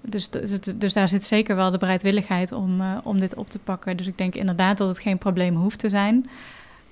dus, 0.00 0.30
dus, 0.30 0.50
dus 0.76 0.92
daar 0.92 1.08
zit 1.08 1.24
zeker 1.24 1.56
wel 1.56 1.70
de 1.70 1.78
bereidwilligheid 1.78 2.52
om, 2.52 2.80
eh, 2.80 2.96
om 3.02 3.20
dit 3.20 3.34
op 3.34 3.50
te 3.50 3.58
pakken. 3.58 3.96
Dus 3.96 4.06
ik 4.06 4.18
denk 4.18 4.34
inderdaad 4.34 4.78
dat 4.78 4.88
het 4.88 4.98
geen 4.98 5.18
probleem 5.18 5.56
hoeft 5.56 5.78
te 5.78 5.88
zijn. 5.88 6.28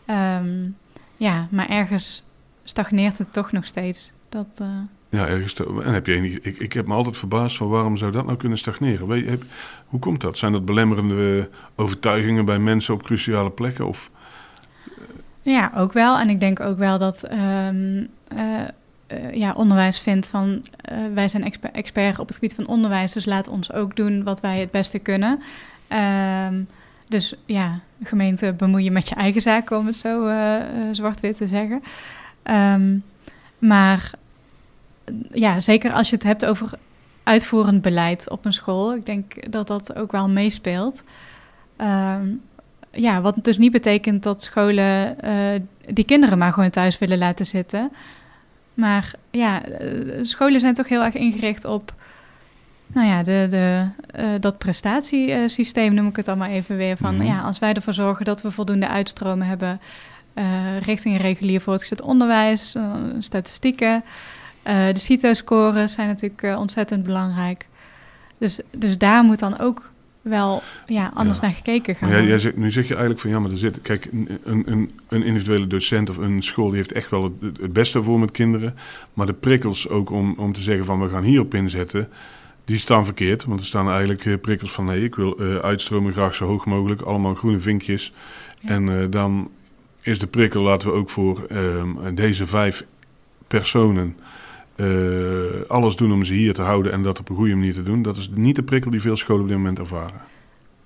Ehm, 0.07 0.69
ja, 1.17 1.47
maar 1.51 1.69
ergens 1.69 2.25
stagneert 2.65 3.19
het 3.19 3.33
toch 3.33 3.53
nog 3.53 3.65
steeds. 3.67 4.13
Dat, 4.29 4.47
eh, 4.57 4.67
Ja, 5.09 5.27
ergens. 5.27 5.55
en 5.55 5.93
heb 5.93 6.07
je 6.07 6.15
enig, 6.15 6.41
ik, 6.41 6.59
ik 6.59 6.73
heb 6.73 6.87
me 6.87 6.95
altijd 6.95 7.17
verbaasd 7.17 7.57
van 7.57 7.69
waarom 7.69 7.97
zou 7.97 8.13
dat 8.13 8.25
nou 8.25 8.37
kunnen 8.37 8.59
stagneren? 8.59 9.07
Weet, 9.07 9.29
heb- 9.29 9.43
hoe 9.87 10.01
komt 10.01 10.21
dat? 10.21 10.39
Zijn 10.39 10.53
dat 10.53 10.65
belemmerende 10.65 11.49
overtuigingen 11.77 12.45
bij 12.45 12.59
mensen 12.59 12.95
op 12.95 13.03
cruciale 13.03 13.51
plekken? 13.51 13.87
Of, 13.87 14.11
Ja, 15.43 15.73
ook 15.77 15.93
wel. 15.93 16.19
En 16.19 16.29
ik 16.29 16.41
denk 16.41 16.61
ook 16.61 16.79
wel 16.79 16.99
dat 16.99 17.23
ehm, 17.23 18.05
eh, 18.29 18.63
eh, 19.11 19.35
ja, 19.35 19.53
onderwijs 19.53 19.99
vindt 19.99 20.27
van 20.27 20.65
eh, 20.77 20.99
wij 21.15 21.29
zijn 21.29 21.45
exper- 21.45 21.71
expert 21.73 22.19
op 22.19 22.27
het 22.27 22.35
gebied 22.35 22.55
van 22.55 22.67
onderwijs, 22.67 23.13
dus 23.13 23.25
laat 23.25 23.49
ons 23.49 23.73
ook 23.73 23.97
doen 23.97 24.23
wat 24.23 24.41
wij 24.41 24.61
het 24.61 24.71
beste 24.71 24.99
kunnen. 24.99 25.43
Ehm, 25.89 26.63
dus 27.09 27.35
ja, 27.47 27.81
gemeente 28.03 28.53
bemoei 28.53 28.85
je 28.85 28.91
met 28.91 29.09
je 29.09 29.15
eigen 29.15 29.41
zaken, 29.41 29.79
om 29.79 29.87
het 29.87 29.97
zo 29.97 30.27
eh, 30.27 30.63
zwart-wit 30.93 31.37
te 31.37 31.47
zeggen. 31.47 31.83
Ehm, 32.43 32.99
maar 33.59 34.11
ja, 35.33 35.61
zeker 35.61 35.93
als 35.93 36.11
je 36.11 36.15
het 36.15 36.25
hebt 36.25 36.45
over 36.45 36.71
uitvoerend 37.23 37.83
beleid 37.83 38.31
op 38.31 38.45
een 38.45 38.53
school, 38.53 38.95
ik 38.95 39.07
denk 39.07 39.53
dat 39.53 39.67
dat 39.67 39.95
ook 39.95 40.13
wel 40.13 40.29
meespeelt. 40.29 41.05
Ehm, 41.77 42.29
ja, 42.91 43.21
wat 43.21 43.37
dus 43.43 43.59
niet 43.59 43.73
betekent 43.73 44.23
dat 44.23 44.43
scholen 44.43 45.17
die 45.89 46.05
kinderen 46.05 46.39
maar 46.39 46.53
gewoon 46.53 46.71
thuis 46.71 46.99
willen 46.99 47.19
laten 47.19 47.47
zitten. 47.47 47.91
Maar 48.81 49.13
ja, 49.31 49.63
eh, 49.65 49.89
scholen 50.23 50.61
zijn 50.61 50.75
toch 50.75 50.89
heel 50.89 51.03
erg 51.03 51.15
ingericht 51.15 51.65
op 51.65 51.95
nou 52.87 53.07
ja, 53.07 53.23
de, 53.23 53.47
de, 53.51 53.87
eh, 54.07 54.29
dat 54.41 54.59
prestatiesysteem, 54.59 55.95
noem 55.95 56.07
ik 56.07 56.17
het 56.17 56.29
allemaal 56.29 56.49
even 56.49 56.77
weer. 56.77 56.97
Van 56.97 57.17
Mhm. 57.17 57.25
ja, 57.25 57.41
als 57.41 57.59
wij 57.59 57.73
ervoor 57.73 57.95
zorgen 57.95 58.25
dat 58.25 58.43
we 58.43 58.51
voldoende 58.51 58.89
uitstromen 58.89 59.47
hebben 59.47 59.81
eh, 60.35 60.81
richting 60.81 61.15
een 61.15 61.21
regulier 61.21 61.61
voortgezet 61.61 62.03
onderwijs, 62.03 62.77
statistieken. 63.19 64.05
de 64.63 64.93
CITO-scores 64.99 65.93
zijn 65.93 66.09
natuurlijk 66.09 66.59
ontzettend 66.59 67.03
belangrijk. 67.03 67.67
Dus, 68.39 68.61
dus 68.77 68.99
daar 68.99 69.25
moet 69.25 69.39
dan 69.39 69.59
ook 69.59 69.91
wel 70.23 70.63
ja, 70.87 71.11
anders 71.15 71.39
Ja. 71.39 71.45
naar 71.47 71.55
gekeken 71.55 71.95
gaan 71.95 72.09
maar 72.09 72.25
jij, 72.25 72.53
nu 72.55 72.71
zeg 72.71 72.85
je 72.85 72.91
eigenlijk 72.91 73.21
van 73.21 73.31
ja, 73.31 73.39
maar 73.39 73.51
er 73.51 73.59
zit. 73.59 73.83
Kijk, 73.83 74.09
een, 74.13 74.67
een, 74.67 74.91
een 75.09 75.23
individuele 75.23 75.67
docent 75.67 76.11
of 76.11 76.17
een 76.17 76.43
school 76.43 76.67
die 76.69 76.77
heeft 76.77 76.93
echt 76.93 77.11
wel 77.11 77.23
het, 77.23 77.61
het 77.61 77.73
beste 77.73 78.03
voor 78.03 78.19
met 78.19 78.31
kinderen. 78.31 78.75
Maar 79.15 79.27
de 79.27 79.33
prikkels 79.33 79.89
ook 79.89 80.11
om, 80.11 80.35
om 80.37 80.53
te 80.53 80.61
zeggen 80.61 80.85
van 80.85 81.01
we 81.01 81.09
gaan 81.09 81.23
hierop 81.23 81.55
inzetten. 81.55 82.09
Die 82.65 82.79
staan 82.79 83.05
verkeerd, 83.05 83.45
want 83.45 83.61
er 83.61 83.67
staan 83.67 83.89
eigenlijk 83.91 84.25
eh, 84.25 84.35
prikkels 84.41 84.73
van 84.73 84.85
nee, 84.85 85.05
ik 85.05 85.15
wil 85.15 85.37
eh, 85.39 85.57
uitstromen 85.57 86.13
graag 86.13 86.35
zo 86.35 86.47
hoog 86.47 86.67
mogelijk, 86.67 87.01
allemaal 87.01 87.35
groene 87.35 87.59
vinkjes. 87.59 88.13
Ja. 88.61 88.69
En 88.69 89.01
eh, 89.01 89.07
dan 89.11 89.51
is 90.01 90.19
de 90.19 90.27
prikkel, 90.27 90.63
laten 90.63 90.89
we 90.89 90.95
ook 90.95 91.11
voor 91.11 91.45
ehm, 91.49 92.15
deze 92.15 92.47
vijf 92.47 92.85
personen 93.47 94.17
eh, 94.81 95.69
alles 95.69 95.97
doen 95.97 96.13
om 96.13 96.25
ze 96.25 96.35
hier 96.35 96.55
te 96.55 96.63
houden 96.63 96.93
en 96.93 97.03
dat 97.03 97.19
op 97.19 97.29
een 97.29 97.37
goede 97.37 97.55
manier 97.55 97.75
te 97.75 97.83
doen. 97.83 98.03
Dat 98.03 98.17
is 98.17 98.31
niet 98.35 98.57
de 98.57 98.63
prikkel 98.63 98.91
die 98.91 99.01
veel 99.01 99.17
scholen 99.17 99.43
op 99.43 99.49
dit 99.49 99.57
moment 99.57 99.79
ervaren. 99.79 100.21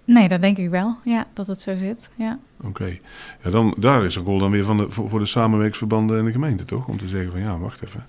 Nee, 0.05 0.29
dat 0.29 0.41
denk 0.41 0.59
ik 0.59 0.71
wel. 0.71 0.97
Ja, 1.05 1.27
dat 1.33 1.47
het 1.47 1.61
zo 1.61 1.77
zit. 1.77 2.11
Ja. 2.15 2.39
Oké, 2.65 2.99
ja, 3.43 3.51
dan, 3.51 3.75
daar 3.79 4.05
is 4.05 4.17
een 4.17 4.25
rol 4.25 4.39
dan 4.39 4.51
weer 4.51 4.65
van 4.65 4.77
de, 4.77 4.91
voor, 4.91 5.09
voor 5.09 5.19
de 5.19 5.27
samenwerksverbanden 5.27 6.19
en 6.19 6.25
de 6.25 6.33
gemeente, 6.33 6.65
toch? 6.65 6.89
Om 6.89 6.99
te 6.99 7.09
zeggen 7.09 7.31
van 7.31 7.41
ja, 7.41 7.59
wacht 7.59 7.83
even. 7.83 8.07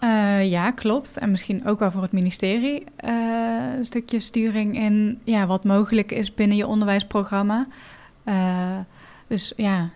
Eh, 0.00 0.50
ja, 0.50 0.70
klopt. 0.70 1.18
En 1.18 1.30
misschien 1.30 1.66
ook 1.66 1.78
wel 1.78 1.90
voor 1.90 2.02
het 2.02 2.12
ministerie 2.12 2.84
eh, 2.96 3.12
een 3.76 3.84
stukje 3.84 4.20
sturing 4.20 4.76
in 4.76 5.20
ja, 5.24 5.46
wat 5.46 5.64
mogelijk 5.64 6.12
is 6.12 6.34
binnen 6.34 6.56
je 6.56 6.66
onderwijsprogramma. 6.66 7.66
Dus 9.26 9.52
ja, 9.56 9.90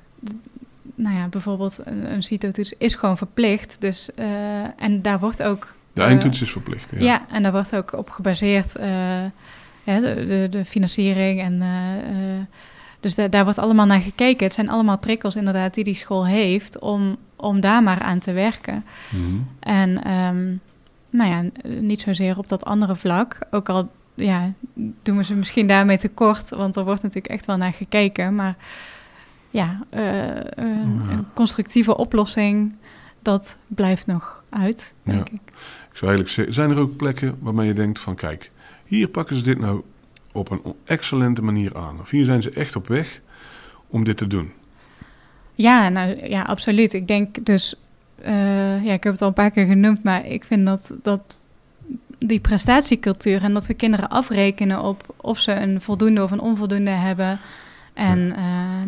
nou 0.94 1.16
ja, 1.16 1.28
bijvoorbeeld 1.28 1.78
een, 1.84 2.12
een 2.12 2.22
CITO-toets 2.22 2.72
is 2.78 2.94
gewoon 2.94 3.16
verplicht. 3.16 3.76
Dus, 3.78 4.14
eh, 4.14 4.82
en 4.82 5.02
daar 5.02 5.18
wordt 5.18 5.42
ook... 5.42 5.74
De 5.92 6.00
eh, 6.00 6.06
eindtoets 6.06 6.42
is 6.42 6.52
verplicht. 6.52 6.90
Ja. 6.90 6.98
Ja. 7.00 7.26
en 7.30 7.42
daar 7.42 7.52
wordt 7.52 7.76
ook 7.76 7.92
op 7.92 8.10
gebaseerd 8.10 8.76
eh, 8.76 8.88
ja, 9.84 10.00
de, 10.00 10.26
de, 10.26 10.46
de 10.50 10.64
financiering. 10.64 11.40
En, 11.40 11.62
dus 13.00 13.14
da- 13.14 13.28
daar 13.28 13.44
wordt 13.44 13.58
allemaal 13.58 13.86
naar 13.86 14.00
gekeken. 14.00 14.46
Het 14.46 14.54
zijn 14.54 14.68
allemaal 14.68 14.98
prikkels 14.98 15.36
inderdaad 15.36 15.74
die 15.74 15.84
die 15.84 15.94
school 15.94 16.26
heeft 16.26 16.78
om, 16.78 17.16
om 17.36 17.60
daar 17.60 17.82
maar 17.82 18.00
aan 18.00 18.18
te 18.18 18.32
werken. 18.32 18.84
Mhm. 19.08 19.40
En 19.60 20.04
ehm, 20.04 20.44
nou 21.10 21.30
ja, 21.30 21.70
niet 21.80 22.00
zozeer 22.00 22.38
op 22.38 22.48
dat 22.48 22.64
andere 22.64 22.96
vlak. 22.96 23.38
Ook 23.50 23.68
al 23.68 23.90
ja, 24.14 24.52
doen 25.02 25.16
we 25.16 25.24
ze 25.24 25.34
misschien 25.34 25.66
daarmee 25.66 25.98
tekort, 25.98 26.48
want 26.50 26.76
er 26.76 26.84
wordt 26.84 27.02
natuurlijk 27.02 27.34
echt 27.34 27.46
wel 27.46 27.56
naar 27.56 27.72
gekeken. 27.72 28.34
Maar 28.34 28.56
ja, 29.54 29.80
eh, 29.90 30.30
eh, 30.30 30.44
Ja. 30.56 31.12
een 31.12 31.26
constructieve 31.34 31.96
oplossing, 31.96 32.74
dat 33.22 33.56
blijft 33.66 34.06
nog 34.06 34.44
uit, 34.50 34.94
denk 35.02 35.28
ik. 35.28 35.40
Ik 35.90 35.96
zou 36.00 36.10
eigenlijk 36.10 36.28
zeggen, 36.28 36.54
zijn 36.54 36.70
er 36.70 36.78
ook 36.78 36.96
plekken 36.96 37.36
waarmee 37.40 37.66
je 37.66 37.72
denkt 37.72 37.98
van 37.98 38.14
kijk, 38.14 38.50
hier 38.84 39.08
pakken 39.08 39.36
ze 39.36 39.42
dit 39.42 39.58
nou 39.58 39.82
op 40.32 40.50
een 40.50 40.62
excellente 40.84 41.42
manier 41.42 41.76
aan. 41.76 42.00
Of 42.00 42.10
hier 42.10 42.24
zijn 42.24 42.42
ze 42.42 42.50
echt 42.50 42.76
op 42.76 42.88
weg 42.88 43.20
om 43.86 44.04
dit 44.04 44.16
te 44.16 44.26
doen. 44.26 44.52
Ja, 45.54 45.88
nou 45.88 46.28
ja, 46.28 46.42
absoluut. 46.42 46.92
Ik 46.92 47.06
denk 47.06 47.44
dus, 47.46 47.74
eh, 48.20 48.84
ja, 48.84 48.92
ik 48.92 49.04
heb 49.04 49.12
het 49.12 49.22
al 49.22 49.28
een 49.28 49.34
paar 49.34 49.50
keer 49.50 49.66
genoemd, 49.66 50.02
maar 50.02 50.26
ik 50.26 50.44
vind 50.44 50.66
dat, 50.66 50.94
dat 51.02 51.36
die 52.18 52.40
prestatiecultuur 52.40 53.42
en 53.42 53.54
dat 53.54 53.66
we 53.66 53.74
kinderen 53.74 54.08
afrekenen 54.08 54.82
op 54.82 55.14
of 55.16 55.38
ze 55.38 55.52
een 55.52 55.80
voldoende 55.80 56.22
of 56.22 56.30
een 56.30 56.40
onvoldoende 56.40 56.90
hebben. 56.90 57.38
En 57.92 58.28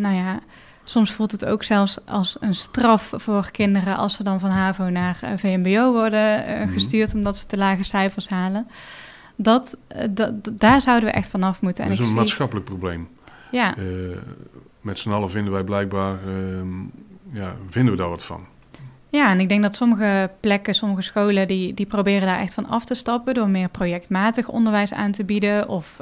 nou 0.01 0.15
ja, 0.15 0.41
soms 0.89 1.13
voelt 1.13 1.33
het 1.33 1.45
ook 1.45 1.63
zelfs 1.65 1.99
als 2.05 2.37
een 2.41 2.55
straf 2.55 3.13
voor 3.17 3.51
kinderen 3.51 3.97
als 3.97 4.15
ze 4.15 4.23
dan 4.25 4.41
van 4.41 4.51
HAVO 4.51 4.89
naar 4.91 5.19
eh, 5.21 5.31
VMBO 5.37 5.93
worden 5.93 6.47
eh, 6.47 6.61
Mhm. 6.61 6.73
gestuurd 6.73 7.15
omdat 7.15 7.37
ze 7.37 7.47
te 7.47 7.57
lage 7.57 7.83
cijfers 7.83 8.29
halen. 8.29 8.67
Dat, 9.37 9.77
eh, 9.89 10.07
dat, 10.11 10.33
daar 10.53 10.81
zouden 10.81 11.09
we 11.09 11.15
echt 11.15 11.31
vanaf 11.31 11.61
moeten. 11.61 11.85
En 11.85 11.91
dat 11.91 11.99
is 11.99 12.05
een 12.05 12.11
zie, 12.11 12.21
maatschappelijk 12.21 12.67
probleem. 12.67 13.09
ja, 13.51 13.75
met 14.81 14.99
z'n 14.99 15.11
allen 15.11 15.31
vinden 15.31 15.53
wij 15.53 15.65
blijkbaar, 15.65 16.15
ehm, 16.27 16.81
ja, 17.33 17.55
vinden 17.69 17.93
we 17.93 17.99
daar 17.99 18.09
wat 18.09 18.25
van. 18.25 18.47
Ja, 19.11 19.31
en 19.31 19.41
ik 19.41 19.49
denk 19.49 19.63
dat 19.63 19.77
sommige 19.77 20.31
plekken, 20.41 20.75
sommige 20.75 21.03
scholen, 21.03 21.49
die, 21.49 21.75
die 21.75 21.87
proberen 21.87 22.27
daar 22.27 22.39
echt 22.39 22.55
van 22.55 22.69
af 22.69 22.85
te 22.85 22.95
stappen 22.95 23.35
door 23.35 23.49
meer 23.49 23.69
projectmatig 23.69 24.49
onderwijs 24.49 24.93
aan 24.93 25.13
te 25.13 25.25
bieden 25.25 25.69
of 25.69 26.01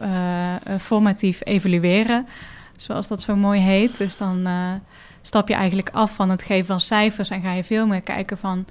formatief 0.81 1.40
evalueren, 1.44 2.27
zoals 2.76 3.08
dat 3.08 3.22
zo 3.22 3.37
mooi 3.37 3.60
heet. 3.60 3.98
Dus 3.98 4.16
dan 4.16 4.46
eh, 4.46 4.72
stap 5.22 5.48
je 5.48 5.54
eigenlijk 5.54 5.90
af 5.90 6.14
van 6.14 6.30
het 6.30 6.42
geven 6.42 6.66
van 6.66 6.80
cijfers 6.80 7.30
en 7.30 7.42
ga 7.42 7.52
je 7.52 7.64
veel 7.64 7.87
meer 7.87 8.00
kijken 8.00 8.38
van 8.38 8.64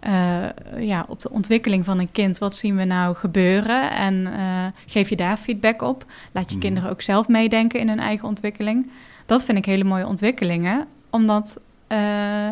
eh, 0.00 0.42
ja, 0.78 1.04
op 1.08 1.20
de 1.20 1.30
ontwikkeling 1.30 1.84
van 1.84 1.98
een 1.98 2.12
kind. 2.12 2.38
Wat 2.38 2.54
zien 2.56 2.76
we 2.76 2.84
nou 2.84 3.14
gebeuren? 3.14 3.90
En 3.90 4.26
eh, 4.32 4.66
geef 4.86 5.08
je 5.08 5.16
daar 5.16 5.36
feedback 5.36 5.82
op. 5.82 6.04
Laat 6.32 6.48
je 6.48 6.56
Mhm. 6.56 6.64
kinderen 6.64 6.90
ook 6.90 7.02
zelf 7.02 7.28
meedenken 7.28 7.80
in 7.80 7.88
hun 7.88 8.00
eigen 8.00 8.28
ontwikkeling. 8.28 8.90
Dat 9.26 9.44
vind 9.44 9.58
ik 9.58 9.64
hele 9.64 9.84
mooie 9.84 10.06
ontwikkelingen, 10.06 10.86
omdat 11.10 11.56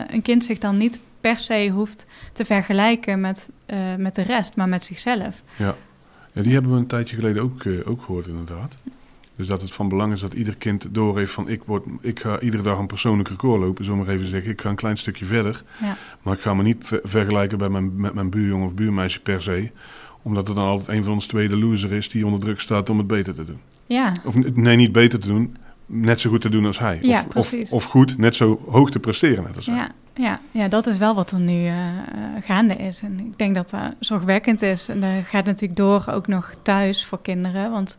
een 0.08 0.22
kind 0.22 0.44
zich 0.44 0.58
dan 0.58 0.76
niet 0.76 1.00
per 1.20 1.38
se 1.38 1.68
hoeft 1.74 2.06
te 2.32 2.44
vergelijken 2.44 3.20
met, 3.20 3.48
met 3.96 4.14
de 4.14 4.22
rest, 4.22 4.56
maar 4.56 4.68
met 4.68 4.84
zichzelf. 4.84 5.42
Ja. 5.56 5.74
ja, 6.32 6.42
die 6.42 6.52
hebben 6.52 6.72
we 6.72 6.78
een 6.78 6.86
tijdje 6.86 7.14
geleden 7.16 7.42
ook, 7.42 7.64
ook 7.84 8.02
gehoord 8.02 8.26
inderdaad. 8.26 8.76
Dus 9.38 9.46
dat 9.46 9.60
het 9.60 9.72
van 9.72 9.88
belang 9.88 10.12
is 10.12 10.20
dat 10.20 10.34
ieder 10.34 10.56
kind 10.56 10.86
doorheeft 10.90 11.32
van 11.32 11.48
ik, 11.48 11.62
word, 11.66 11.86
ik 12.00 12.20
ga 12.20 12.40
iedere 12.40 12.62
dag 12.62 12.78
een 12.78 12.86
persoonlijk 12.86 13.28
record 13.28 13.60
lopen. 13.60 13.84
We 13.84 13.94
maar 13.96 14.08
even 14.08 14.26
zeggen, 14.26 14.50
ik 14.50 14.60
ga 14.60 14.68
een 14.68 14.76
klein 14.76 14.96
stukje 14.96 15.24
verder. 15.24 15.62
Ja. 15.80 15.96
Maar 16.22 16.34
ik 16.34 16.40
ga 16.40 16.54
me 16.54 16.62
niet 16.62 16.86
ver- 16.86 17.00
vergelijken 17.02 17.58
bij 17.58 17.68
mijn, 17.68 18.00
met 18.00 18.14
mijn 18.14 18.30
buurjongen 18.30 18.66
of 18.66 18.74
buurmeisje 18.74 19.20
per 19.20 19.42
se. 19.42 19.70
Omdat 20.22 20.48
er 20.48 20.54
dan 20.54 20.64
altijd 20.64 20.96
een 20.96 21.04
van 21.04 21.12
ons 21.12 21.26
twee 21.26 21.48
de 21.48 21.56
loser 21.56 21.92
is 21.92 22.08
die 22.08 22.24
onder 22.24 22.40
druk 22.40 22.60
staat 22.60 22.90
om 22.90 22.98
het 22.98 23.06
beter 23.06 23.34
te 23.34 23.44
doen. 23.44 23.58
Ja, 23.86 24.12
Of 24.24 24.34
nee, 24.54 24.76
niet 24.76 24.92
beter 24.92 25.18
te 25.18 25.28
doen, 25.28 25.56
net 25.86 26.20
zo 26.20 26.30
goed 26.30 26.40
te 26.40 26.48
doen 26.48 26.66
als 26.66 26.78
hij. 26.78 26.98
Ja, 27.02 27.24
of, 27.34 27.54
of, 27.70 27.84
goed, 27.84 28.18
net 28.18 28.36
zo 28.36 28.60
hoog 28.68 28.90
te 28.90 28.98
presteren 29.00 29.44
net 29.44 29.56
als 29.56 29.66
hij. 29.66 29.74
ja, 29.76 29.88
ja, 30.14 30.40
ja, 30.50 30.68
dat 30.68 30.86
is 30.86 30.98
wel 30.98 31.14
wat 31.14 31.30
er 31.30 31.40
nu 31.40 31.66
eh, 31.66 31.74
gaande 32.40 32.74
is. 32.74 33.00
En 33.02 33.18
ik 33.18 33.38
denk 33.38 33.54
dat 33.54 33.70
dat 33.70 33.94
zorgwekkend 34.00 34.62
is. 34.62 34.88
En 34.88 35.00
dat 35.00 35.10
gaat 35.26 35.44
natuurlijk 35.44 35.76
door 35.78 36.04
ook 36.10 36.26
nog 36.26 36.50
thuis 36.62 37.04
voor 37.04 37.22
kinderen. 37.22 37.70
Want 37.70 37.96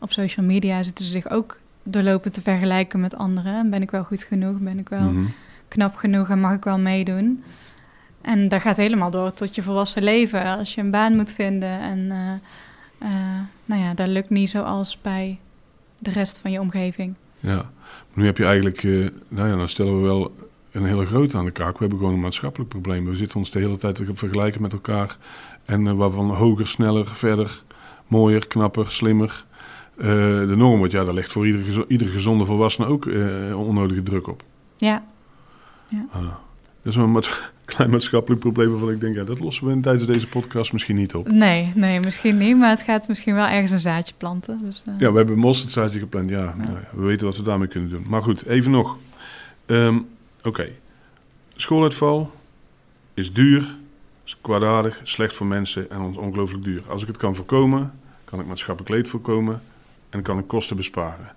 op 0.00 0.12
social 0.12 0.46
media 0.46 0.82
zitten 0.82 1.04
ze 1.04 1.10
zich 1.10 1.30
ook 1.30 1.58
doorlopen 1.82 2.32
te 2.32 2.42
vergelijken 2.42 3.00
met 3.00 3.16
anderen. 3.16 3.54
En 3.54 3.70
ben 3.70 3.82
ik 3.82 3.90
wel 3.90 4.04
goed 4.04 4.24
genoeg? 4.24 4.58
Ben 4.58 4.78
ik 4.78 4.88
wel 4.88 5.00
Mhm. 5.12 5.24
knap 5.68 5.94
genoeg 5.96 6.28
en 6.28 6.40
mag 6.40 6.54
ik 6.54 6.64
wel 6.64 6.78
meedoen? 6.78 7.44
En 8.20 8.48
dat 8.48 8.60
gaat 8.60 8.76
helemaal 8.76 9.10
door 9.10 9.32
tot 9.32 9.54
je 9.54 9.62
volwassen 9.62 10.02
leven. 10.02 10.44
Als 10.44 10.74
je 10.74 10.80
een 10.80 10.90
baan 10.90 11.16
moet 11.16 11.32
vinden. 11.32 11.80
En 11.80 12.10
eh, 12.10 12.32
eh, 13.08 13.40
nou 13.64 13.82
ja, 13.82 13.94
dat 13.94 14.08
lukt 14.08 14.30
niet 14.30 14.50
zoals 14.50 15.00
bij 15.00 15.38
de 15.98 16.10
rest 16.10 16.38
van 16.38 16.50
je 16.50 16.60
omgeving. 16.60 17.14
Ja, 17.38 17.54
maar 17.54 17.64
nu 18.14 18.24
heb 18.26 18.36
je 18.36 18.44
eigenlijk, 18.44 18.84
eh, 18.84 19.08
nou 19.28 19.48
ja, 19.48 19.56
dan 19.56 19.68
stellen 19.68 19.96
we 19.96 20.02
wel 20.02 20.34
een 20.72 20.84
hele 20.84 21.06
grote 21.06 21.36
aan 21.36 21.44
de 21.44 21.50
kaak. 21.50 21.72
We 21.72 21.78
hebben 21.80 21.98
gewoon 21.98 22.14
een 22.14 22.20
maatschappelijk 22.20 22.70
probleem. 22.70 23.04
We 23.04 23.16
zitten 23.16 23.38
ons 23.38 23.50
de 23.50 23.58
hele 23.58 23.76
tijd 23.76 23.94
te 23.94 24.06
vergelijken 24.14 24.62
met 24.62 24.72
elkaar. 24.72 25.16
En 25.64 25.96
waarvan 25.96 26.30
hoger, 26.30 26.66
sneller, 26.68 27.06
verder, 27.06 27.62
mooier, 28.06 28.46
knapper, 28.46 28.92
slimmer. 28.92 29.44
Uh, 30.00 30.06
de 30.48 30.54
norm 30.56 30.78
wordt, 30.78 30.92
ja, 30.92 31.04
daar 31.04 31.14
ligt 31.14 31.32
voor 31.32 31.46
iedere, 31.46 31.84
iedere 31.88 32.10
gezonde 32.10 32.44
volwassene 32.44 32.86
ook 32.86 33.04
uh, 33.04 33.66
onnodige 33.66 34.02
druk 34.02 34.28
op. 34.28 34.42
Ja. 34.76 35.04
ja. 35.88 36.06
Ah, 36.10 36.22
dat 36.82 36.92
is 36.92 36.96
een 36.96 37.12
maats 37.12 37.50
klein 37.64 37.90
maatschappelijk 37.90 38.40
probleem 38.40 38.70
waarvan 38.70 38.90
ik 38.90 39.00
denk, 39.00 39.14
ja, 39.14 39.24
dat 39.24 39.40
lossen 39.40 39.66
we 39.66 39.80
tijdens 39.80 40.06
deze 40.06 40.28
podcast 40.28 40.72
misschien 40.72 40.96
niet 40.96 41.14
op. 41.14 41.30
Nee, 41.30 41.72
nee, 41.74 42.00
misschien 42.00 42.36
niet, 42.36 42.56
maar 42.56 42.68
het 42.68 42.82
gaat 42.82 43.08
misschien 43.08 43.34
wel 43.34 43.46
ergens 43.46 43.70
een 43.70 43.80
zaadje 43.80 44.14
planten. 44.16 44.58
Dus, 44.58 44.84
uh... 44.88 44.94
Ja, 44.98 45.10
we 45.10 45.16
hebben 45.16 45.38
mosterd 45.38 45.70
zaadje 45.70 45.98
geplant, 45.98 46.30
ja, 46.30 46.38
ja. 46.38 46.54
Nou, 46.56 46.78
we 46.92 47.02
weten 47.02 47.26
wat 47.26 47.36
we 47.36 47.42
daarmee 47.42 47.68
kunnen 47.68 47.90
doen. 47.90 48.04
Maar 48.08 48.22
goed, 48.22 48.46
even 48.46 48.70
nog. 48.70 48.96
Um, 49.66 50.08
Oké, 50.38 50.48
okay. 50.48 50.72
schooluitval 51.54 52.32
is 53.14 53.32
duur, 53.32 53.76
is 54.24 54.36
kwaadaardig, 54.40 55.00
slecht 55.02 55.36
voor 55.36 55.46
mensen 55.46 55.90
en 55.90 56.00
ons 56.00 56.16
ongelooflijk 56.16 56.64
duur. 56.64 56.82
Als 56.88 57.02
ik 57.02 57.08
het 57.08 57.16
kan 57.16 57.34
voorkomen, 57.34 57.92
kan 58.24 58.40
ik 58.40 58.46
maatschappelijk 58.46 58.94
leed 58.94 59.08
voorkomen 59.08 59.62
en 60.10 60.22
kan 60.22 60.38
ik 60.38 60.46
kosten 60.46 60.76
besparen. 60.76 61.32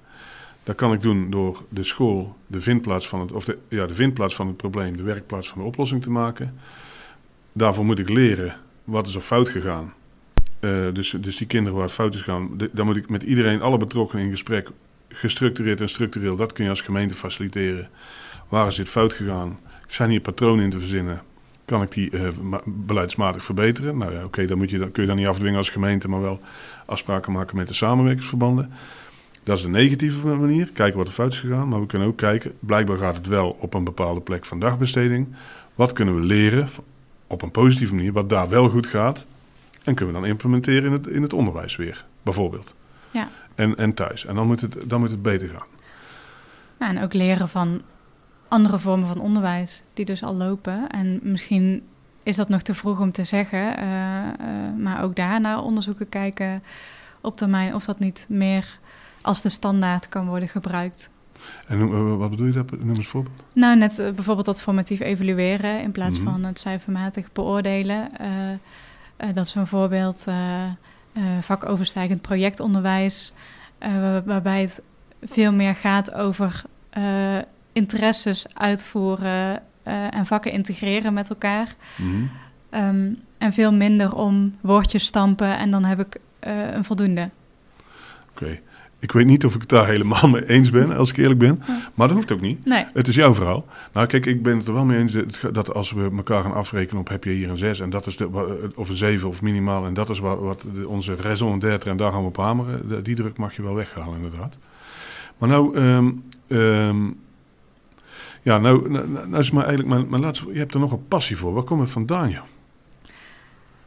Dat 0.64 0.76
kan 0.76 0.94
ik 0.94 1.02
doen 1.02 1.30
door 1.30 1.66
de 1.70 1.84
school 1.84 2.38
de 2.48 2.62
vindplaats 2.62 3.08
van 3.08 3.20
het, 3.20 3.32
of 3.32 3.46
de, 3.46 3.58
ja, 3.68 3.86
de 3.86 3.94
vindplaats 3.94 4.36
van 4.36 4.48
het 4.48 4.58
probleem, 4.58 4.98
de 4.98 5.04
werkplaats 5.04 5.50
van 5.50 5.58
de 5.58 5.68
oplossing 5.68 6.02
te 6.02 6.10
maken. 6.10 6.60
Daarvoor 7.52 7.86
moet 7.86 8.00
ik 8.00 8.10
leren 8.10 8.56
wat 8.84 9.08
is 9.08 9.16
er 9.16 9.22
fout 9.22 9.50
gegaan. 9.50 9.94
Uh, 10.60 10.94
dus, 10.94 11.10
dus 11.10 11.38
die 11.38 11.48
kinderen 11.48 11.74
waar 11.78 11.86
het 11.86 11.94
fout 11.94 12.14
is 12.14 12.22
gegaan, 12.22 12.58
daar 12.72 12.86
moet 12.86 12.96
ik 12.96 13.10
met 13.10 13.24
iedereen, 13.24 13.62
alle 13.62 13.78
betrokkenen 13.78 14.26
in 14.26 14.32
gesprek, 14.32 14.70
gestructureerd 15.10 15.82
en 15.82 15.90
structureel, 15.90 16.36
dat 16.36 16.54
kun 16.54 16.64
je 16.64 16.70
als 16.70 16.82
gemeente 16.82 17.14
faciliteren. 17.14 17.90
Waar 18.50 18.68
is 18.68 18.76
dit 18.76 18.90
fout 18.90 19.14
gegaan? 19.14 19.60
Zijn 19.88 20.10
hier 20.10 20.22
patronen 20.22 20.64
in 20.64 20.70
te 20.70 20.80
verzinnen? 20.80 21.22
Kan 21.74 21.82
ik 21.82 21.92
die 21.92 22.12
uh, 22.12 22.28
beleidsmatig 22.66 23.44
verbeteren? 23.44 23.98
Nou 23.98 24.12
ja, 24.12 24.18
oké, 24.18 24.26
okay, 24.26 24.46
dan, 24.46 24.58
moet 24.58 24.70
je, 24.70 24.78
dan 24.78 24.92
kun 24.92 25.02
je 25.02 25.08
dan 25.08 25.18
niet 25.18 25.28
afdwingen 25.28 25.58
als 25.58 25.70
gemeente, 25.70 26.10
maar 26.10 26.22
wel 26.22 26.40
afspraken 26.86 27.32
maken 27.32 27.58
met 27.58 27.68
de 27.68 27.74
samenwerkingsverbanden. 27.74 28.72
Dat 29.44 29.58
is 29.58 29.64
de 29.64 29.70
negatieve 29.70 30.28
manier, 30.28 30.70
kijken 30.74 30.98
wat 30.98 31.08
er 31.08 31.14
fout 31.14 31.32
is 31.32 31.40
gegaan. 31.40 31.68
Maar 31.68 31.80
we 31.80 31.86
kunnen 31.86 32.08
ook 32.08 32.18
kijken, 32.18 32.54
blijkbaar 32.60 32.98
gaat 32.98 33.16
het 33.16 33.28
wel 33.28 33.58
op 33.60 33.74
een 33.74 33.84
bepaalde 33.84 34.22
plek 34.22 34.46
van 34.46 34.60
dagbesteding. 34.60 35.28
Wat 35.76 35.94
kunnen 35.94 36.16
we 36.16 36.22
leren 36.22 36.68
op 37.28 37.42
een 37.42 37.52
positieve 37.52 37.96
manier, 37.96 38.14
wat 38.14 38.30
daar 38.30 38.50
wel 38.50 38.70
goed 38.70 38.88
gaat. 38.88 39.28
En 39.84 39.96
kunnen 39.96 40.14
we 40.14 40.22
dan 40.22 40.30
implementeren 40.30 40.84
in 40.84 40.92
het, 40.92 41.08
in 41.08 41.22
het 41.22 41.34
onderwijs 41.34 41.76
weer, 41.76 42.06
bijvoorbeeld. 42.22 42.76
Ja. 43.12 43.30
En, 43.56 43.78
en 43.78 43.94
thuis. 43.94 44.26
En 44.26 44.36
dan 44.36 44.48
moet, 44.48 44.62
het, 44.62 44.78
dan 44.86 45.00
moet 45.00 45.12
het 45.12 45.22
beter 45.22 45.50
gaan. 45.50 45.68
Ja, 46.80 46.90
en 46.90 47.04
ook 47.04 47.14
leren 47.14 47.48
van 47.48 47.82
andere 48.54 48.80
vormen 48.80 49.08
van 49.08 49.20
onderwijs 49.20 49.84
die 49.94 50.06
dus 50.06 50.24
al 50.24 50.36
lopen. 50.36 50.90
En 50.90 51.20
misschien 51.22 51.84
is 52.24 52.36
dat 52.36 52.50
nog 52.50 52.62
te 52.62 52.74
vroeg 52.74 53.00
om 53.00 53.12
te 53.12 53.24
zeggen, 53.24 53.80
uh, 53.80 53.86
uh, 53.86 54.84
maar 54.84 55.04
ook 55.04 55.16
daar 55.16 55.42
naar 55.42 55.64
onderzoeken 55.64 56.10
kijken 56.10 56.64
op 57.22 57.38
termijn 57.38 57.76
of 57.76 57.86
dat 57.86 58.00
niet 58.00 58.26
meer 58.30 58.80
als 59.22 59.42
de 59.42 59.50
standaard 59.50 60.10
kan 60.10 60.28
worden 60.28 60.50
gebruikt. 60.50 61.10
En 61.68 61.78
noem, 61.78 62.18
wat 62.18 62.30
bedoel 62.30 62.46
je 62.46 62.52
daar? 62.52 62.66
Noem 62.80 62.96
eens 62.96 63.08
voorbeeld. 63.08 63.44
Nou, 63.54 63.78
net 63.78 63.96
bijvoorbeeld 63.96 64.46
dat 64.46 64.62
formatief 64.62 65.00
evalueren 65.00 65.82
in 65.82 65.92
plaats 65.92 66.20
mm 66.20 66.26
-hmm. 66.26 66.34
van 66.34 66.46
het 66.46 66.60
cijfermatig 66.60 67.32
beoordelen. 67.32 68.10
dat 69.34 69.46
is 69.46 69.56
een 69.56 69.68
voorbeeld 69.68 70.26
vakoverstijgend 71.40 72.22
projectonderwijs, 72.22 73.34
waarbij 74.26 74.62
het 74.62 74.82
veel 75.22 75.54
meer 75.54 75.76
gaat 75.76 76.14
over 76.14 76.64
interesses 77.74 78.46
uitvoeren 78.54 79.62
uh, 79.88 80.16
en 80.16 80.26
vakken 80.26 80.52
integreren 80.52 81.14
met 81.14 81.30
elkaar. 81.30 81.76
Mm 81.98 82.12
-hmm. 82.12 82.30
um, 82.82 83.18
en 83.38 83.54
veel 83.54 83.74
minder 83.74 84.16
om 84.16 84.56
woordjes 84.62 85.06
stampen 85.06 85.58
en 85.58 85.72
dan 85.72 85.84
heb 85.84 86.00
ik 86.00 86.20
uh, 86.48 86.74
een 86.74 86.84
voldoende. 86.84 87.30
Oké. 88.30 88.44
Okay. 88.44 88.62
Ik 89.04 89.12
weet 89.12 89.26
niet 89.26 89.46
of 89.46 89.56
ik 89.56 89.62
het 89.62 89.70
daar 89.70 89.88
helemaal 89.88 90.30
mee 90.30 90.50
eens 90.50 90.70
ben, 90.70 90.98
als 90.98 91.10
ik 91.10 91.18
eerlijk 91.18 91.40
ben. 91.40 91.64
Maar 91.94 92.08
dat 92.08 92.16
hoeft 92.16 92.32
ook 92.32 92.42
niet. 92.42 92.66
Nee. 92.66 92.86
Het 92.94 93.08
is 93.08 93.16
jouw 93.16 93.34
verhaal. 93.34 93.66
Nou, 93.94 94.08
kijk, 94.08 94.26
ik 94.26 94.44
ben 94.44 94.58
het 94.58 94.68
er 94.68 94.74
wel 94.74 94.86
mee 94.86 95.00
eens 95.00 95.16
dat 95.52 95.74
als 95.74 95.92
we 95.92 96.10
elkaar 96.16 96.44
gaan 96.44 96.54
afrekenen 96.54 97.02
op 97.02 97.10
heb 97.10 97.24
je 97.24 97.30
hier 97.30 97.50
een 97.50 97.58
6 97.58 97.80
en 97.80 97.90
dat 97.90 98.08
is 98.08 98.18
de, 98.18 98.72
of 98.76 98.90
een 98.90 98.96
7 98.96 99.28
of 99.28 99.42
minimaal 99.42 99.86
en 99.86 99.94
dat 99.94 100.10
is 100.10 100.20
wat, 100.20 100.40
wat 100.40 100.66
onze 100.88 101.16
raison 101.16 101.60
d'être 101.60 101.90
en 101.90 101.98
daar 101.98 102.12
gaan 102.12 102.22
we 102.22 102.28
op 102.28 102.38
hameren. 102.38 103.04
Die 103.04 103.16
druk 103.16 103.38
mag 103.38 103.56
je 103.56 103.62
wel 103.62 103.76
weghalen, 103.76 104.16
inderdaad. 104.16 104.58
Maar 105.38 105.50
nou, 105.50 105.78
um, 105.78 106.24
um, 106.48 107.20
ja, 108.44 108.58
nou, 108.58 108.90
nou, 108.90 109.08
nou 109.08 109.38
is 109.38 109.52
maar 109.52 109.66
eigenlijk 109.66 109.96
mijn, 109.96 110.10
mijn 110.10 110.22
laatste. 110.22 110.54
Je 110.54 110.60
hebt 110.60 110.74
er 110.74 110.80
nog 110.80 110.92
een 110.92 111.08
passie 111.08 111.38
voor. 111.38 111.54
Waar 111.54 111.64
komt 111.64 111.82
het 111.82 111.92
vandaan, 111.92 112.30
joh? 112.30 112.44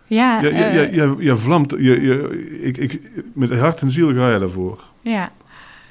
Ja, 0.07 0.41
je, 0.41 0.51
uh, 0.51 0.75
je, 0.75 0.95
je, 0.95 1.17
je, 1.19 1.37
vlamt. 1.37 1.71
Je, 1.71 2.01
je, 2.01 2.61
ik, 2.63 2.77
ik, 2.77 3.01
met 3.35 3.59
hart 3.59 3.81
en 3.81 3.91
ziel 3.91 4.15
ga 4.15 4.31
je 4.31 4.39
daarvoor. 4.39 4.85
Ja. 5.01 5.31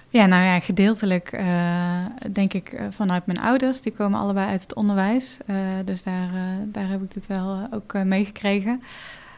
Ja, 0.09 0.25
nou 0.25 0.43
ja, 0.43 0.59
gedeeltelijk 0.59 1.31
uh, 1.33 2.05
denk 2.31 2.53
ik 2.53 2.79
vanuit 2.89 3.25
mijn 3.25 3.41
ouders. 3.41 3.81
Die 3.81 3.91
komen 3.91 4.19
allebei 4.19 4.49
uit 4.49 4.61
het 4.61 4.73
onderwijs. 4.73 5.37
Dus 5.85 6.03
daar, 6.03 6.29
daar 6.65 6.87
heb 6.87 7.01
ik 7.01 7.13
dit 7.13 7.27
wel 7.27 7.67
ook 7.71 7.93
meegekregen. 8.03 8.81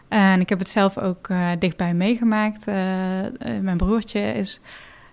en 0.07 0.39
ik 0.39 0.49
heb 0.49 0.59
het 0.59 0.69
zelf 0.69 0.97
ook 0.97 1.29
dichtbij 1.59 1.93
meegemaakt. 1.93 2.65
mijn 3.61 3.77
broertje 3.77 4.19
is 4.19 4.61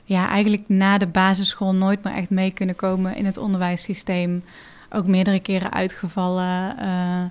ja, 0.04 0.28
eigenlijk 0.28 0.62
na 0.66 0.98
de 0.98 1.06
basisschool 1.06 1.74
nooit 1.74 2.02
meer 2.02 2.14
echt 2.14 2.30
mee 2.30 2.50
kunnen 2.50 2.76
komen 2.76 3.16
in 3.16 3.24
het 3.24 3.36
onderwijssysteem. 3.36 4.44
Ook 4.90 5.06
meerdere 5.06 5.40
keren 5.40 5.72
uitgevallen. 5.72 6.76
Uh, 6.80 7.24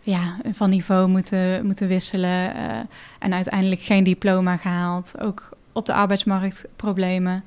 ja, 0.00 0.36
van 0.52 0.70
niveau 0.70 1.08
moeten, 1.08 1.66
moeten 1.66 1.88
wisselen. 1.88 2.56
Uh, 2.56 2.78
en 3.18 3.34
uiteindelijk 3.34 3.80
geen 3.80 4.04
diploma 4.04 4.56
gehaald. 4.56 5.20
Ook 5.20 5.48
op 5.72 5.86
de 5.86 5.92
arbeidsmarkt 5.92 6.64
problemen. 6.76 7.44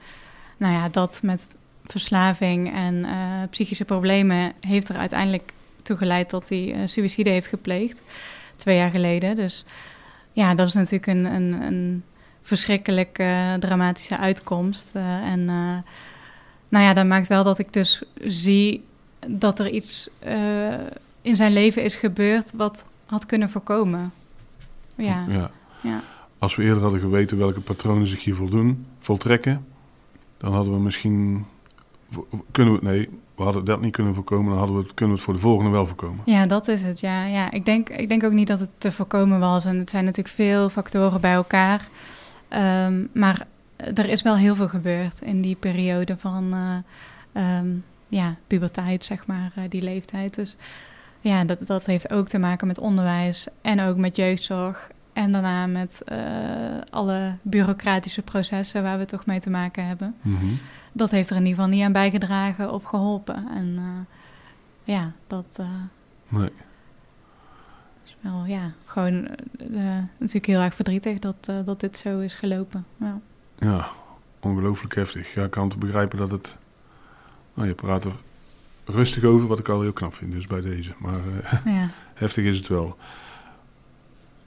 Nou 0.58 0.74
ja, 0.74 0.89
dat 0.89 1.19
met 1.24 1.47
verslaving 1.86 2.74
en 2.74 2.95
uh, 2.95 3.12
psychische 3.50 3.86
problemen 3.86 4.54
heeft 4.60 4.89
er 4.89 4.97
uiteindelijk 4.97 5.54
toe 5.82 5.97
geleid 5.97 6.30
dat 6.30 6.50
hij 6.50 6.76
suïcide 6.86 7.30
heeft 7.30 7.47
gepleegd. 7.47 8.02
Twee 8.56 8.78
jaar 8.78 8.91
geleden. 8.91 9.36
Dus 9.36 9.65
ja, 10.34 10.56
dat 10.56 10.67
is 10.67 10.74
natuurlijk 10.74 11.08
een, 11.08 11.26
een, 11.26 11.62
een 11.62 12.04
verschrikkelijk 12.41 13.19
uh, 13.19 13.54
dramatische 13.54 14.17
uitkomst. 14.17 14.91
Uh, 14.95 15.04
en 15.04 15.39
uh, 15.39 15.77
nou 16.69 16.86
ja, 16.86 16.93
dat 16.93 17.06
maakt 17.06 17.27
wel 17.27 17.43
dat 17.43 17.60
ik 17.60 17.73
dus 17.73 18.04
zie 18.25 18.84
dat 19.27 19.60
er 19.60 19.69
iets 19.69 20.10
in 21.21 21.36
zijn 21.36 21.54
leven 21.54 21.84
is 21.84 21.95
gebeurd 21.95 22.51
wat 22.56 22.86
had 23.06 23.25
kunnen 23.25 23.49
voorkomen. 23.49 24.13
Ja. 24.95 25.25
ja. 25.30 25.51
ja. 25.82 26.04
Als 26.38 26.56
we 26.56 26.63
eerder 26.63 26.82
hadden 26.82 26.99
geweten 26.99 27.38
welke 27.38 27.60
patronen 27.60 28.08
zich 28.08 28.23
hier 28.23 28.36
voldoen, 28.36 28.86
voltrekken, 28.99 29.65
dan 30.38 30.54
hadden 30.54 30.73
we 30.73 30.80
misschien. 30.80 31.45
Kunnen 32.51 32.73
we, 32.73 32.80
nee, 32.82 33.10
we 33.36 33.43
hadden 33.43 33.65
dat 33.65 33.82
niet 33.82 33.91
kunnen 33.91 34.15
voorkomen, 34.15 34.49
dan 34.49 34.58
hadden 34.58 34.77
we 34.77 34.84
het, 34.84 34.93
kunnen 34.93 35.15
we 35.15 35.21
het 35.21 35.30
voor 35.30 35.34
de 35.39 35.47
volgende 35.47 35.71
wel 35.71 35.86
voorkomen. 35.86 36.21
Ja, 36.25 36.45
dat 36.45 36.67
is 36.67 36.82
het. 36.82 36.99
Ja, 36.99 37.25
ja. 37.25 37.51
Ik, 37.51 37.65
denk, 37.65 37.89
ik 37.89 38.10
denk 38.10 38.23
ook 38.23 38.32
niet 38.32 38.47
dat 38.47 38.60
het 38.60 38.69
te 38.77 38.91
voorkomen 38.91 39.39
was. 39.39 39.65
En 39.65 39.77
het 39.77 39.89
zijn 39.89 40.06
natuurlijk 40.06 40.36
veel 40.36 40.69
factoren 40.69 41.21
bij 41.21 41.34
elkaar. 41.34 41.88
Um, 42.53 43.09
maar 43.13 43.45
er 43.77 44.09
is 44.09 44.21
wel 44.21 44.35
heel 44.35 44.55
veel 44.55 44.67
gebeurd 44.67 45.21
in 45.21 45.41
die 45.41 45.55
periode 45.55 46.17
van 46.17 46.53
uh, 46.53 47.57
um, 47.57 47.83
ja, 48.07 48.35
puberteit, 48.47 49.05
zeg 49.05 49.25
maar, 49.25 49.51
uh, 49.57 49.63
die 49.69 49.81
leeftijd. 49.81 50.35
Dus 50.35 50.55
ja, 51.21 51.43
dat, 51.43 51.67
dat 51.67 51.85
heeft 51.85 52.11
ook 52.11 52.27
te 52.27 52.37
maken 52.37 52.67
met 52.67 52.79
onderwijs 52.79 53.47
en 53.61 53.81
ook 53.81 53.97
met 53.97 54.15
jeugdzorg. 54.15 54.89
En 55.13 55.31
daarna 55.31 55.67
met 55.67 56.01
uh, 56.11 56.17
alle 56.89 57.35
bureaucratische 57.41 58.21
processen 58.21 58.83
waar 58.83 58.97
we 58.97 59.05
toch 59.05 59.25
mee 59.25 59.39
te 59.39 59.49
maken 59.49 59.87
hebben. 59.87 60.15
Mm 60.21 60.37
-hmm. 60.37 60.59
Dat 60.91 61.11
heeft 61.11 61.29
er 61.29 61.35
in 61.35 61.45
ieder 61.45 61.57
geval 61.57 61.75
niet 61.75 61.85
aan 61.85 61.91
bijgedragen 61.91 62.73
of 62.73 62.83
geholpen. 62.83 63.47
En 63.55 63.79
ja, 64.83 65.11
dat. 65.27 65.59
nee 66.29 66.51
wel, 68.21 68.45
ja, 68.45 68.71
gewoon 68.86 69.13
uh, 69.71 69.97
natuurlijk 70.17 70.45
heel 70.45 70.60
erg 70.60 70.75
verdrietig 70.75 71.19
dat, 71.19 71.47
uh, 71.49 71.55
dat 71.65 71.79
dit 71.79 71.97
zo 71.97 72.19
is 72.19 72.34
gelopen. 72.34 72.86
Ja, 72.97 73.19
ja 73.60 73.88
ongelooflijk 74.39 74.95
heftig. 74.95 75.34
Ja, 75.34 75.43
ik 75.43 75.51
kan 75.51 75.69
te 75.69 75.77
begrijpen 75.77 76.17
dat 76.17 76.31
het... 76.31 76.57
Nou, 77.53 77.67
je 77.67 77.73
praat 77.73 78.05
er 78.05 78.15
rustig 78.86 79.23
over, 79.23 79.47
wat 79.47 79.60
ik 79.60 79.69
al 79.69 79.81
heel 79.81 79.93
knap 79.93 80.13
vind, 80.13 80.31
dus 80.31 80.47
bij 80.47 80.62
deze. 80.62 80.91
Maar 80.97 81.17
uh, 81.17 81.65
ja. 81.77 81.89
heftig 82.13 82.45
is 82.45 82.57
het 82.57 82.67
wel. 82.67 82.97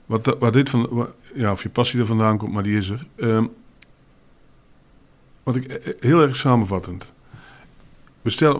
Wat, 0.05 0.35
wat 0.39 0.53
dit 0.53 0.69
van... 0.69 0.87
Wat, 0.89 1.09
ja, 1.35 1.51
of 1.51 1.63
je 1.63 1.69
passie 1.69 1.99
er 1.99 2.05
vandaan 2.05 2.37
komt, 2.37 2.53
maar 2.53 2.63
die 2.63 2.77
is 2.77 2.89
er. 2.89 3.05
Um, 3.15 3.51
wat 5.43 5.55
ik 5.55 5.95
heel 5.99 6.21
erg 6.21 6.35
samenvattend... 6.35 7.13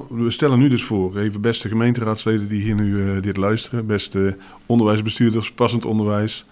we, 0.10 0.32
stellen, 0.32 0.60
nu 0.60 0.68
dus 0.68 0.84
voor, 0.84 1.18
even 1.18 1.42
beste 1.42 1.68
gemeenteraadsleden 1.68 2.48
die 2.48 2.62
hier 2.62 2.76
nu 2.76 2.98
uh, 2.98 3.22
dit 3.22 3.38
luisteren, 3.38 3.86
beste 3.86 4.38
onderwijsbestuurders, 4.66 5.52
passend 5.52 5.86
onderwijs. 5.86 6.46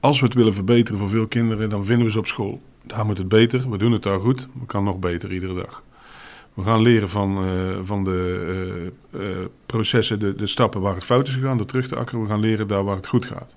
Als 0.00 0.20
we 0.20 0.26
het 0.26 0.34
willen 0.34 0.54
verbeteren 0.54 0.98
voor 0.98 1.08
veel 1.08 1.26
kinderen, 1.26 1.70
dan 1.70 1.84
vinden 1.84 2.06
we 2.06 2.12
ze 2.12 2.18
op 2.18 2.26
school. 2.26 2.62
Daar 2.82 3.06
moet 3.06 3.18
het 3.18 3.28
beter, 3.28 3.70
we 3.70 3.78
doen 3.78 3.92
het 3.92 4.02
daar 4.02 4.20
goed, 4.20 4.48
we 4.60 4.66
kan 4.66 4.84
nog 4.84 4.98
beter 4.98 5.32
iedere 5.32 5.54
dag. 5.54 5.82
We 6.54 6.62
gaan 6.62 6.82
leren 6.82 7.08
van, 7.08 7.48
uh, 7.48 7.76
van 7.82 8.04
de 8.04 8.92
uh, 9.10 9.20
processen, 9.66 10.20
de, 10.20 10.34
de 10.34 10.46
stappen 10.46 10.80
waar 10.80 10.94
het 10.94 11.04
fout 11.04 11.28
is 11.28 11.34
gegaan, 11.34 11.56
door 11.56 11.66
terug 11.66 11.88
te 11.88 11.96
akkeren. 11.96 12.22
We 12.22 12.28
gaan 12.28 12.40
leren 12.40 12.68
daar 12.68 12.84
waar 12.84 12.96
het 12.96 13.06
goed 13.06 13.24
gaat. 13.24 13.54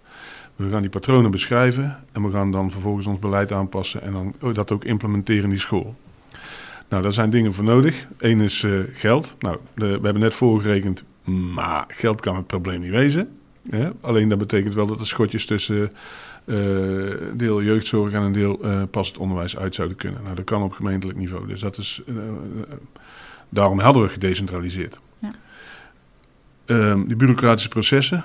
We 0.56 0.70
gaan 0.70 0.82
die 0.82 0.90
patronen 0.90 1.32
beschrijven 1.32 2.04
en 2.12 2.24
we 2.24 2.32
gaan 2.32 2.52
dan 2.52 2.72
vervolgens 2.72 3.08
ons 3.08 3.20
beleid 3.20 3.52
aanpassen 3.52 4.02
en 4.02 4.12
dan 4.12 4.34
oh, 4.42 4.54
dat 4.54 4.72
ook 4.72 4.84
implementeren 4.84 5.44
in 5.44 5.50
die 5.50 5.60
school. 5.60 5.96
Nou, 6.90 7.04
daar 7.04 7.14
zijn 7.14 7.30
dingen 7.30 7.54
voor 7.54 7.64
nodig. 7.64 8.08
Eén 8.18 8.42
is 8.42 8.62
uh, 8.62 8.80
geld. 8.94 9.36
Nou, 9.40 9.58
de, 9.76 9.86
we 9.86 10.04
hebben 10.04 10.20
net 10.20 10.36
voorgerekend, 10.36 11.04
maar 11.54 11.86
geld 11.88 12.22
kan 12.22 12.36
het 12.36 12.48
probleem 12.48 12.82
niet 12.82 12.92
wezen. 12.92 13.38
Hè? 13.70 13.90
Alleen 14.02 14.30
dat 14.30 14.38
betekent 14.38 14.74
wel 14.74 14.88
dat 14.88 15.00
er 15.00 15.08
schotjes 15.08 15.46
tussen 15.46 15.92
uh, 16.46 17.14
deel 17.34 17.64
jeugdzorg 17.64 18.14
en 18.14 18.22
een 18.22 18.32
deel 18.32 18.66
uh, 18.66 18.82
passend 18.92 19.18
onderwijs 19.18 19.58
uit 19.58 19.76
zouden 19.76 19.98
kunnen. 19.98 20.24
Nou, 20.24 20.36
dat 20.36 20.46
kan 20.46 20.62
op 20.62 20.72
gemeentelijk 20.72 21.20
niveau. 21.20 21.48
Dus 21.48 21.60
dat 21.60 21.78
is, 21.78 22.02
daarom 23.50 23.80
hadden 23.80 24.04
we 24.04 24.10
gedecentraliseerd. 24.10 25.00
Ja. 25.20 25.32
Um, 26.66 27.08
die 27.08 27.16
bureaucratische 27.16 27.70
processen, 27.70 28.24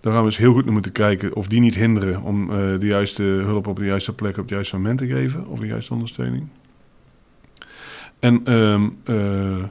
daar 0.00 0.12
gaan 0.12 0.22
we 0.22 0.28
eens 0.28 0.36
heel 0.36 0.52
goed 0.52 0.64
naar 0.64 0.72
moeten 0.72 0.92
kijken 0.92 1.34
of 1.34 1.46
die 1.46 1.60
niet 1.60 1.74
hinderen 1.74 2.22
om 2.22 2.46
de 2.78 2.86
juiste 2.86 3.22
hulp 3.22 3.66
op 3.66 3.76
de 3.76 3.84
juiste 3.84 4.12
plek 4.12 4.36
op 4.36 4.42
het 4.42 4.50
juiste 4.50 4.76
moment 4.76 4.98
te 4.98 5.06
geven, 5.06 5.46
of 5.46 5.58
de 5.58 5.66
juiste 5.66 5.92
ondersteuning. 5.92 6.48
En, 8.20 8.52
um, 8.52 8.96
uh, 9.04 9.62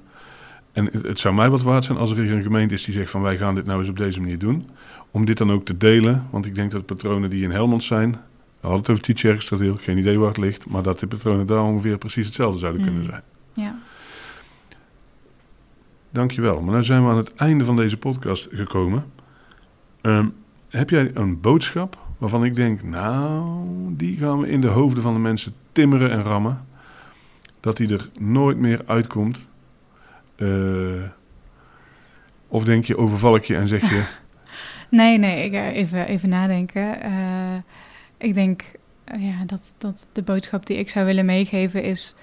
en 0.72 0.90
het 1.02 1.20
zou 1.20 1.36
mij 1.36 1.50
wat 1.50 1.64
waard 1.64 1.84
zijn 1.84 1.98
als 1.98 2.12
er 2.12 2.32
een 2.32 2.42
gemeente 2.42 2.74
is 2.74 2.84
die 2.84 2.94
zegt 2.94 3.12
van 3.12 3.22
wij 3.22 3.38
gaan 3.38 3.56
dit 3.56 3.66
nou 3.66 3.80
eens 3.80 3.90
op 3.90 3.98
deze 3.98 4.20
manier 4.20 4.40
doen. 4.40 4.66
Om 5.12 5.26
dit 5.26 5.38
dan 5.38 5.52
ook 5.52 5.66
te 5.66 5.78
delen, 5.78 6.28
want 6.30 6.46
ik 6.46 6.56
denk 6.56 6.72
dat 6.72 6.80
de 6.80 6.96
patronen 6.96 7.30
die 7.30 7.44
in 7.44 7.52
Helmond 7.52 7.84
zijn, 7.84 8.12
we 8.12 8.68
hadden 8.68 8.80
het 8.80 8.90
over 8.90 9.04
Tietjerkstradeel, 9.04 9.76
geen 9.76 9.98
idee 9.98 10.20
waar 10.20 10.28
het 10.28 10.38
ligt, 10.38 10.70
maar 10.70 10.84
dat 10.84 11.00
de 11.00 11.08
patronen 11.08 11.48
daar 11.48 11.64
ongeveer 11.64 11.98
precies 11.98 12.26
hetzelfde 12.26 12.60
zouden 12.60 12.82
kunnen 12.82 13.02
Mm. 13.02 13.08
zijn. 13.08 13.24
Ja. 13.54 13.76
Dankjewel. 16.12 16.62
Maar 16.62 16.76
nu 16.76 16.84
zijn 16.84 17.04
we 17.04 17.10
aan 17.10 17.18
het 17.18 17.36
einde 17.36 17.64
van 17.64 17.76
deze 17.76 17.98
podcast 17.98 18.48
gekomen. 18.52 19.06
Um, 20.02 20.34
heb 20.70 20.90
jij 20.90 21.12
een 21.14 21.42
boodschap 21.42 21.98
waarvan 22.18 22.46
ik 22.46 22.56
denk, 22.56 22.84
nou, 22.84 23.44
die 23.96 24.18
gaan 24.18 24.40
we 24.40 24.50
in 24.50 24.62
de 24.62 24.68
hoofden 24.68 25.04
van 25.04 25.14
de 25.14 25.20
mensen 25.20 25.54
timmeren 25.72 26.12
en 26.12 26.24
rammen, 26.24 26.66
dat 27.60 27.78
die 27.78 27.94
er 27.94 28.10
nooit 28.20 28.58
meer 28.58 28.82
uitkomt? 28.86 29.50
Uh, 30.38 31.04
of 32.48 32.64
denk 32.64 32.86
je, 32.86 32.98
overval 32.98 33.36
ik 33.36 33.44
je 33.46 33.56
en 33.56 33.68
zeg 33.68 33.82
je... 33.90 34.04
nee, 34.90 35.18
nee, 35.18 35.46
ik 35.46 35.54
ga 35.54 35.70
even, 35.70 36.08
even 36.08 36.30
nadenken. 36.30 37.06
Uh, 37.06 37.56
ik 38.18 38.34
denk 38.34 38.64
ja, 39.18 39.46
dat, 39.46 39.74
dat 39.78 40.08
de 40.12 40.24
boodschap 40.24 40.66
die 40.66 40.78
ik 40.78 40.90
zou 40.90 41.06
willen 41.06 41.26
meegeven 41.26 41.84
is... 41.84 42.16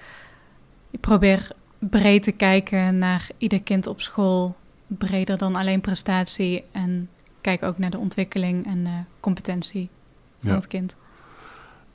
Ik 0.91 0.99
probeer 0.99 1.51
breed 1.79 2.23
te 2.23 2.31
kijken 2.31 2.97
naar 2.97 3.29
ieder 3.37 3.61
kind 3.61 3.87
op 3.87 4.01
school. 4.01 4.55
Breder 4.87 5.37
dan 5.37 5.55
alleen 5.55 5.81
prestatie 5.81 6.63
en 6.71 7.09
kijk 7.41 7.63
ook 7.63 7.77
naar 7.77 7.89
de 7.89 7.97
ontwikkeling 7.97 8.65
en 8.65 8.83
de 8.83 8.99
competentie 9.19 9.89
van 10.39 10.49
Ja. 10.49 10.55
het 10.55 10.67
kind. 10.67 10.95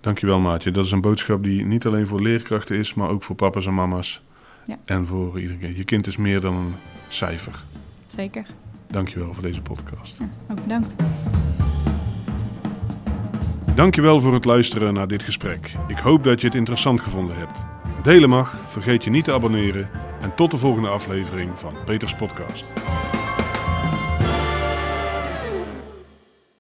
Dankjewel 0.03 0.39
Maatje. 0.39 0.71
Dat 0.71 0.85
is 0.85 0.91
een 0.91 1.01
boodschap 1.01 1.45
die 1.45 1.65
niet 1.65 1.87
alleen 1.87 2.07
voor 2.07 2.21
leerkrachten 2.21 2.77
is, 2.77 2.95
maar 2.95 3.09
ook 3.09 3.23
voor 3.23 3.37
papa's 3.37 3.67
en 3.67 3.75
mama's. 3.75 4.23
Ja. 4.67 4.79
En 4.85 5.07
voor 5.07 5.41
iedereen. 5.41 5.77
Je 5.77 5.85
kind 5.85 6.07
is 6.07 6.17
meer 6.17 6.41
dan 6.41 6.55
een 6.55 6.75
cijfer. 7.09 7.65
Zeker. 8.07 8.47
Dankjewel 8.91 9.35
voor 9.35 9.43
deze 9.43 9.61
podcast. 9.61 10.19
Ja, 10.19 10.29
ook 10.51 10.63
bedankt. 10.63 10.95
Dankjewel 13.75 14.21
voor 14.21 14.35
het 14.35 14.45
luisteren 14.45 14.95
naar 14.95 15.09
dit 15.09 15.23
gesprek. 15.23 15.71
Ik 15.89 15.99
hoop 15.99 16.25
dat 16.25 16.41
je 16.41 16.47
het 16.47 16.57
interessant 16.57 17.01
gevonden 17.01 17.37
hebt. 17.37 17.61
Delen 18.03 18.29
mag, 18.29 18.57
vergeet 18.67 19.05
je 19.05 19.11
niet 19.11 19.25
te 19.25 19.33
abonneren 19.33 19.91
en 20.21 20.35
tot 20.35 20.51
de 20.51 20.59
volgende 20.59 20.89
aflevering 20.89 21.51
van 21.55 21.75
Peters 21.85 22.15
Podcast. 22.15 22.65